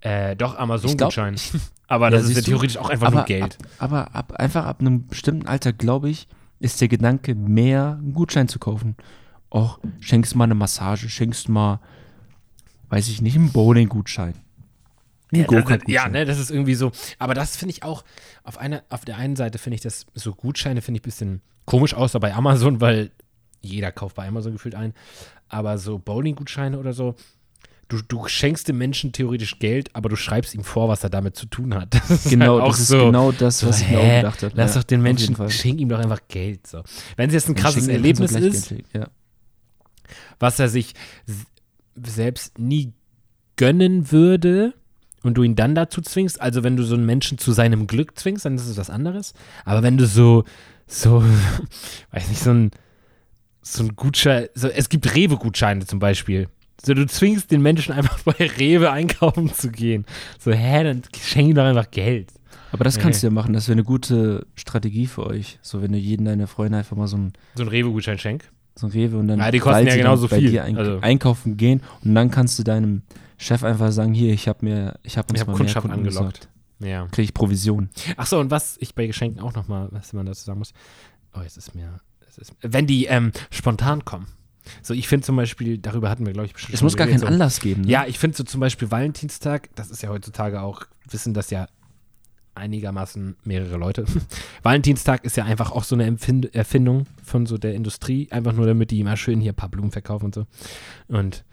[0.00, 1.36] Äh, doch, Amazon-Gutschein.
[1.88, 2.50] Aber das Ja, ist ja siehst du?
[2.52, 3.56] theoretisch auch einfach nur Geld.
[3.62, 6.28] Ab, aber ab, einfach ab einem bestimmten Alter, glaube ich,
[6.60, 8.94] ist der Gedanke, mehr einen Gutschein zu kaufen.
[9.50, 11.80] Och, schenkst mal eine Massage, schenkst mal,
[12.90, 14.34] weiß ich nicht, einen Bowling-Gutschein.
[15.30, 16.90] Ja, das, ja, ne, das ist irgendwie so.
[17.18, 18.02] Aber das finde ich auch,
[18.44, 21.42] auf, einer, auf der einen Seite finde ich das, so Gutscheine finde ich ein bisschen
[21.66, 23.10] komisch außer bei Amazon, weil
[23.60, 24.94] jeder kauft bei Amazon gefühlt ein.
[25.48, 27.14] Aber so Bowling-Gutscheine oder so,
[27.88, 31.36] du, du schenkst dem Menschen theoretisch Geld, aber du schreibst ihm vor, was er damit
[31.36, 31.92] zu tun hat.
[32.08, 33.04] Das ist Genau, halt das ist so.
[33.06, 34.52] genau das, was so, ich mir auch gedacht habe.
[34.56, 36.66] Lass ja, doch den Menschen, schenk ihm doch einfach Geld.
[36.66, 36.82] So.
[37.16, 38.72] Wenn es jetzt ein krasses Erlebnis ist.
[38.94, 39.08] Ja.
[40.38, 40.94] was er sich
[42.06, 42.92] selbst nie
[43.56, 44.74] gönnen würde
[45.22, 46.40] und du ihn dann dazu zwingst.
[46.40, 49.34] Also wenn du so einen Menschen zu seinem Glück zwingst, dann ist es was anderes.
[49.64, 50.44] Aber wenn du so,
[50.86, 51.22] so,
[52.12, 52.70] weiß nicht, so ein,
[53.62, 56.48] so ein Gutschein, so, es gibt Rewe-Gutscheine zum Beispiel.
[56.84, 60.06] So, du zwingst den Menschen einfach bei Rewe einkaufen zu gehen.
[60.38, 62.32] So, hä, dann schenk ihm doch einfach Geld.
[62.70, 63.28] Aber das kannst Nee.
[63.28, 65.58] du ja machen, das wäre eine gute Strategie für euch.
[65.62, 68.44] So, wenn du jeden deine Freunde einfach mal so ein, So ein Rewe-Gutschein schenk.
[68.78, 70.50] So ein Rewe und dann Ja, die kosten ja genauso bei viel.
[70.50, 73.02] dir ein, Also- einkaufen gehen und dann kannst du deinem
[73.36, 75.94] Chef einfach sagen, hier, ich habe mir, ich habe uns Ich hab mal Kundschaft mehr
[75.94, 76.40] Kunden angelockt.
[76.40, 76.48] besorgt.
[76.80, 77.06] Ja.
[77.06, 77.88] Kriege ich Provision.
[78.16, 80.72] Ach so, und was ich bei Geschenken auch nochmal, was man dazu sagen muss.
[81.34, 84.26] Oh, jetzt ist mir, es ist, wenn die ähm, spontan kommen.
[84.82, 87.18] So, ich finde zum Beispiel, darüber hatten wir, glaube ich, bestimmt Es muss gar keinen
[87.20, 87.82] so, Anlass geben.
[87.82, 87.88] Ne?
[87.90, 91.68] Ja, ich finde so zum Beispiel Valentinstag, das ist ja heutzutage auch, wissen das ja
[92.58, 94.04] einigermaßen mehrere Leute.
[94.62, 98.66] Valentinstag ist ja einfach auch so eine Empfind Erfindung von so der Industrie, einfach nur
[98.66, 100.46] damit die immer schön hier ein paar Blumen verkaufen und so.
[101.08, 101.44] Und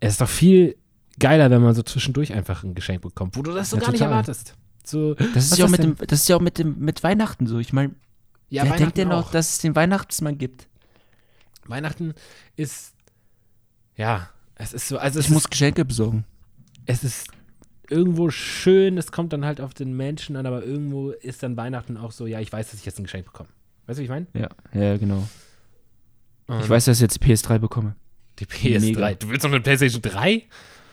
[0.00, 0.76] es ist doch viel
[1.18, 3.90] geiler, wenn man so zwischendurch einfach ein Geschenk bekommt, wo du das so Ja, gar
[3.90, 4.12] nicht total.
[4.12, 4.54] erwartest.
[4.84, 5.96] So, Das ist ja auch mit denn?
[5.96, 7.58] dem, das ist ja auch mit dem, mit Weihnachten so.
[7.58, 7.94] Ich meine,
[8.48, 9.30] ja, wer denkt denn noch, auch.
[9.30, 10.68] dass es den Weihnachtsmann gibt?
[11.66, 12.14] Weihnachten
[12.56, 12.94] ist,
[13.96, 16.24] ja, es ist so, also es Ich ist, muss Geschenke besorgen.
[16.86, 17.28] es ist
[17.90, 21.96] irgendwo schön, es kommt dann halt auf den Menschen an, aber irgendwo ist dann Weihnachten
[21.96, 23.48] auch so, ja, ich weiß, dass ich jetzt ein Geschenk bekomme.
[23.86, 24.26] Weißt du, wie ich meine?
[24.34, 25.26] Ja, ja, genau.
[26.48, 27.94] Ich Und weiß, dass ich jetzt die PS3 bekomme.
[28.38, 28.80] Die PS3.
[28.80, 29.14] Mega.
[29.14, 30.42] Du willst noch eine PlayStation 3?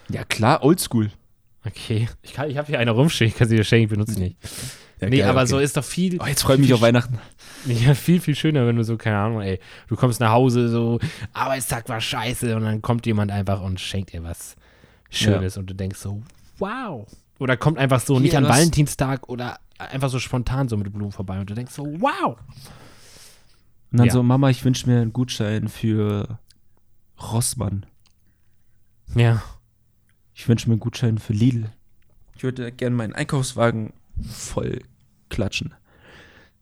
[0.10, 1.12] Ja, klar, oldschool.
[1.66, 2.08] Okay.
[2.22, 4.20] Ich, kann- ich habe hier eine rumstehen, ich kann sie dir schenken, ich benutze sie
[4.22, 4.38] nicht.
[5.02, 5.50] Ja, nee, geil, aber okay.
[5.50, 6.20] so ist doch viel.
[6.22, 7.20] Oh, jetzt freue ich mich auf Weihnachten.
[7.68, 11.00] Ja, viel, viel schöner, wenn du so, keine Ahnung, ey, du kommst nach Hause, so,
[11.34, 14.56] Arbeitstag war scheiße und dann kommt jemand einfach und schenkt dir was
[15.10, 16.22] Schönes und du denkst so,
[16.60, 17.08] wow.
[17.40, 21.12] Oder kommt einfach so, Hier, nicht an Valentinstag oder einfach so spontan so mit Blumen
[21.12, 22.38] vorbei und du denkst so, wow.
[23.92, 24.14] Und dann Ja.
[24.14, 26.40] so, Mama, ich wünsche mir einen Gutschein für
[27.22, 27.86] Rossmann.
[29.16, 29.42] Ja.
[30.34, 31.72] Ich wünsche mir einen Gutschein für Lidl.
[32.36, 33.94] Ich würde gerne meinen Einkaufswagen
[34.30, 34.80] voll
[35.30, 35.74] klatschen.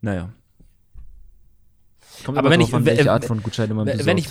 [0.02, 0.30] Naja.
[2.26, 4.08] Kommt Aber immer wenn ich- an, welche Art von Gutscheine man Wenn besorgt.
[4.08, 4.30] wenn ich,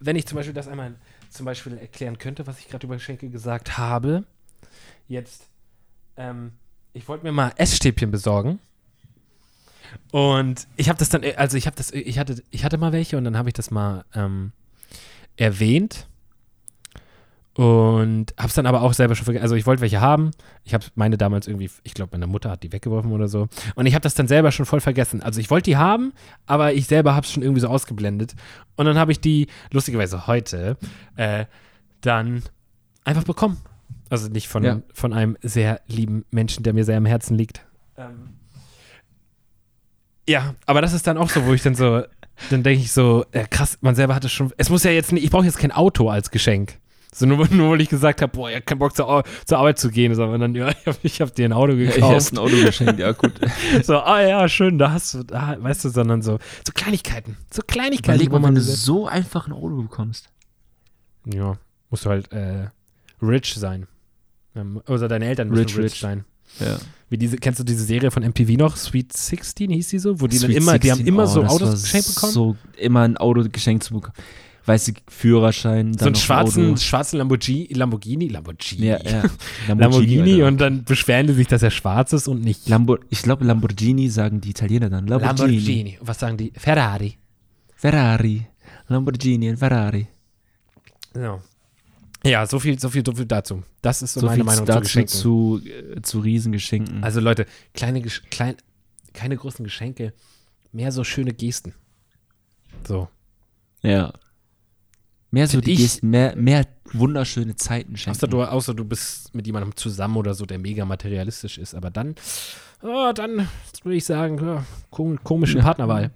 [0.00, 0.94] wenn ich zum Beispiel das einmal
[1.28, 4.24] zum Beispiel erklären könnte, was ich gerade über Geschenke gesagt habe,
[5.10, 5.48] jetzt,
[6.16, 6.52] ähm,
[6.92, 8.60] ich wollte mir mal Essstäbchen besorgen.
[10.12, 13.18] Und ich habe das dann, also ich habe das, ich hatte, ich hatte mal welche
[13.18, 14.52] und dann habe ich das mal ähm,
[15.36, 16.06] erwähnt
[17.54, 19.42] und habe es dann aber auch selber schon vergessen.
[19.42, 20.30] Also ich wollte welche haben.
[20.62, 23.48] Ich habe meine damals irgendwie, ich glaube, meine Mutter hat die weggeworfen oder so.
[23.74, 25.22] Und ich habe das dann selber schon voll vergessen.
[25.22, 26.12] Also ich wollte die haben,
[26.46, 28.36] aber ich selber habe es schon irgendwie so ausgeblendet.
[28.76, 30.76] Und dann habe ich die, lustigerweise heute,
[31.16, 31.46] äh,
[32.00, 32.44] dann
[33.02, 33.60] einfach bekommen.
[34.10, 34.82] Also nicht von, Ja.
[34.92, 37.64] von einem sehr lieben Menschen, der mir sehr am Herzen liegt.
[37.96, 38.30] Ähm,
[40.28, 42.02] ja, aber das ist dann auch so, wo ich dann so,
[42.50, 45.12] dann denke ich so, äh, krass, man selber hat es schon, es muss ja jetzt
[45.12, 46.78] nicht, ich brauche jetzt kein Auto als Geschenk.
[47.12, 49.80] So nur, nur weil ich gesagt habe, boah, ich hab keinen Bock zur, zur Arbeit
[49.80, 50.68] zu gehen, sondern dann, ja,
[51.02, 52.14] ich habe hab dir ein Auto ja, ich gekauft.
[52.14, 53.32] hast ein Auto geschenkt, ja gut.
[53.82, 57.62] so, ah ja, schön, da hast du, da, weißt du, sondern so, so Kleinigkeiten, so
[57.66, 60.28] Kleinigkeiten, Überleg wo mal, wenn du so- so einfach ein Auto bekommst.
[61.24, 61.58] Ja,
[61.90, 62.68] musst du halt äh,
[63.20, 63.88] rich sein.
[64.56, 66.00] Ähm, oder deine Eltern müssen Rich, rich, rich.
[66.00, 66.24] sein.
[66.58, 66.78] Ja.
[67.08, 68.76] Wie diese, kennst du diese Serie von MTV noch?
[68.76, 70.20] Sweet 16 hieß die so?
[70.20, 72.32] Wo die dann Sweet immer, die haben 16, immer oh, so Autos geschenkt bekommen.
[72.32, 74.14] So immer ein Auto geschenkt zu bekommen.
[74.66, 76.76] Weißt du, Führerschein, dann so einen schwarzen, Auto.
[76.80, 79.22] schwarzen Lamborghini, Lamborghini, Lamborghini, Ja, ja.
[79.68, 80.46] Lamborghini Alter.
[80.46, 84.08] und dann beschweren die sich, dass er schwarz ist und nicht Lambo ich glaube, Lamborghini
[84.10, 85.06] sagen die Italiener dann.
[85.06, 85.56] Lamborghini.
[85.56, 85.98] Lamborghini.
[86.02, 86.52] Was sagen die?
[86.56, 87.16] Ferrari.
[87.74, 88.46] Ferrari.
[88.88, 90.06] Lamborghini und Ferrari.
[91.16, 91.40] Ja.
[92.24, 93.62] Ja, so viel, so viel, so viel dazu.
[93.82, 95.08] Das ist so, So meine Meinung zu dazu Geschenken.
[95.14, 97.02] zu, äh, zu Riesengeschenken.
[97.02, 98.56] Also Leute, kleine, Gesch- klein,
[99.14, 100.12] keine großen Geschenke,
[100.72, 101.74] mehr so schöne Gesten.
[102.86, 103.08] So.
[103.82, 104.12] ja.
[105.32, 108.18] Mehr so Find die ich- Gesten, mehr, mehr wunderschöne Zeiten schenken.
[108.18, 111.72] Außer du, außer du bist mit jemandem zusammen oder so, der mega materialistisch ist.
[111.74, 112.16] Aber dann,
[112.82, 113.48] oh, dann
[113.84, 114.64] würde ich sagen, ja,
[115.22, 115.60] komische.
[115.60, 116.10] Partnerwahl.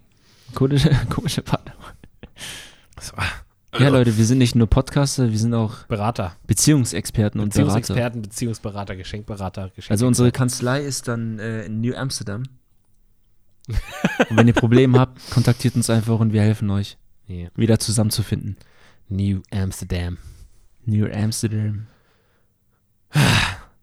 [0.52, 1.74] Komische, komische Partner.
[3.00, 3.12] So,
[3.78, 6.36] Ja, Leute, wir sind nicht nur Podcaster, wir sind auch Berater.
[6.46, 7.66] Beziehungsexperten und Berater.
[7.74, 12.44] Beziehungsexperten, Beziehungsberater, Geschenkberater, Geschenk Also unsere Kanzlei ist dann äh, in New Amsterdam.
[13.68, 17.48] und wenn ihr Probleme habt, kontaktiert uns einfach und wir helfen euch, Ja.
[17.56, 18.56] wieder zusammenzufinden.
[19.08, 20.18] New Amsterdam.
[20.84, 21.86] New Amsterdam.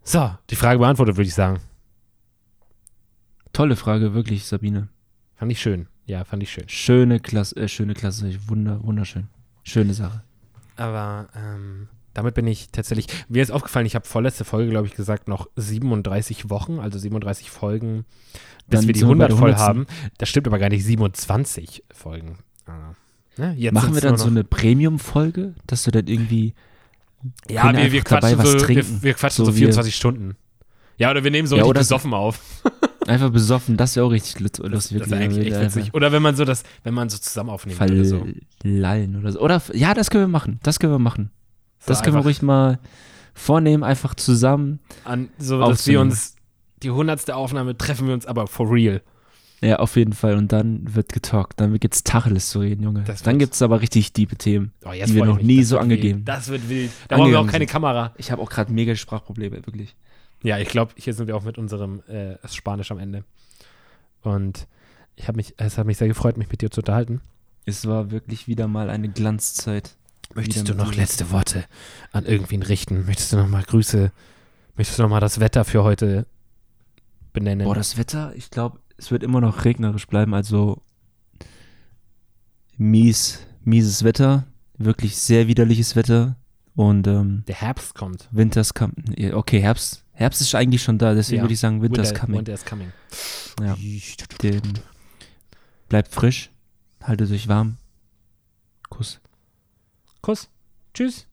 [0.03, 1.59] So, die Frage beantwortet, würde ich sagen.
[3.53, 4.87] Tolle Frage, wirklich, Sabine.
[5.35, 5.87] Fand ich schön.
[6.05, 6.67] Ja, fand ich schön.
[6.69, 9.27] Schöne Klasse, äh, schöne Klasse, wunder, wunderschön.
[9.63, 10.23] Schöne Sache.
[10.75, 13.07] Aber ähm, damit bin ich tatsächlich.
[13.29, 17.49] Mir ist aufgefallen, ich habe vorletzte Folge, glaube ich, gesagt, noch 37 Wochen, also 37
[17.51, 18.05] Folgen,
[18.67, 19.67] bis Dann wir die sind wir bei 100 der voll 100.
[19.67, 19.85] haben.
[20.17, 22.37] Das stimmt aber gar nicht, 27 Folgen.
[22.65, 22.93] Ah.
[23.37, 23.53] Ne?
[23.57, 26.53] Jetzt Machen wir dann so eine Premium-Folge, dass du dann irgendwie
[27.49, 29.03] Ja, wir, wir einfach dabei quatschen, was so, wir, trinken.
[29.03, 30.35] wir quatschen so, So wie- 24 Stunden.
[30.97, 32.39] Ja, oder wir nehmen so Ja, richtig so- besoffen auf.
[33.07, 34.65] Einfach besoffen, das wäre auch richtig lustig.
[34.71, 35.93] Das, das ist eigentlich echt witzig.
[35.93, 38.05] Oder wenn man so das, wenn man so zusammen aufnehmen würde.
[38.05, 38.25] So.
[38.61, 39.39] Verlallen oder so.
[39.39, 41.31] Oder, ja, das können wir machen, das können wir machen.
[41.79, 42.79] So Das können wir ruhig mal
[43.33, 44.79] vornehmen, einfach zusammen.
[45.03, 46.35] An, so, dass wir uns,
[46.83, 49.01] die hundertste Aufnahme treffen wir uns aber for real.
[49.63, 50.35] Ja, auf jeden Fall.
[50.37, 51.59] Und dann wird getalkt.
[51.59, 53.03] Dann gibt's Tacheles zu reden, Junge.
[53.05, 54.71] Das dann gibt's aber richtig diebe Themen.
[54.83, 56.19] Oh, die wir noch nie so angegeben.
[56.19, 56.27] Wild.
[56.27, 56.91] Das wird wild.
[57.07, 57.67] Da brauchen wir auch keine.
[57.67, 58.11] Kamera.
[58.17, 59.95] Ich habe auch gerade mega Sprachprobleme, wirklich.
[60.43, 63.23] Ja, ich glaube, hier sind wir auch mit unserem äh, Spanisch am Ende.
[64.21, 64.67] Und
[65.15, 67.21] ich habe mich, es hat mich sehr gefreut, mich mit dir zu unterhalten.
[67.65, 69.95] Es war wirklich wieder mal eine Glanzzeit.
[70.33, 71.65] Möchtest Wieder du noch letzte Worte
[72.11, 73.05] an irgendwen richten?
[73.05, 74.11] Möchtest du noch mal Grüße?
[74.75, 76.25] Möchtest du noch mal das Wetter für heute
[77.33, 77.65] benennen?
[77.65, 80.81] Boah, das Wetter, ich glaube, es wird immer noch regnerisch bleiben, also
[82.77, 84.45] mies, mieses Wetter,
[84.77, 86.37] wirklich sehr widerliches Wetter
[86.75, 88.29] und ähm, Der Herbst kommt.
[88.31, 89.33] Winter's coming.
[89.33, 91.43] Okay, Herbst, Herbst ist eigentlich schon da, deswegen Ja.
[91.43, 92.37] würde ich sagen, Winter's Winter, coming.
[92.39, 92.91] Winter is coming.
[93.59, 93.75] Ja.
[94.41, 94.61] Den,
[95.89, 96.51] bleibt frisch,
[97.01, 97.77] haltet euch warm.
[98.89, 99.19] Kuss.
[100.21, 100.49] Kuss.
[100.93, 101.25] Tschüss.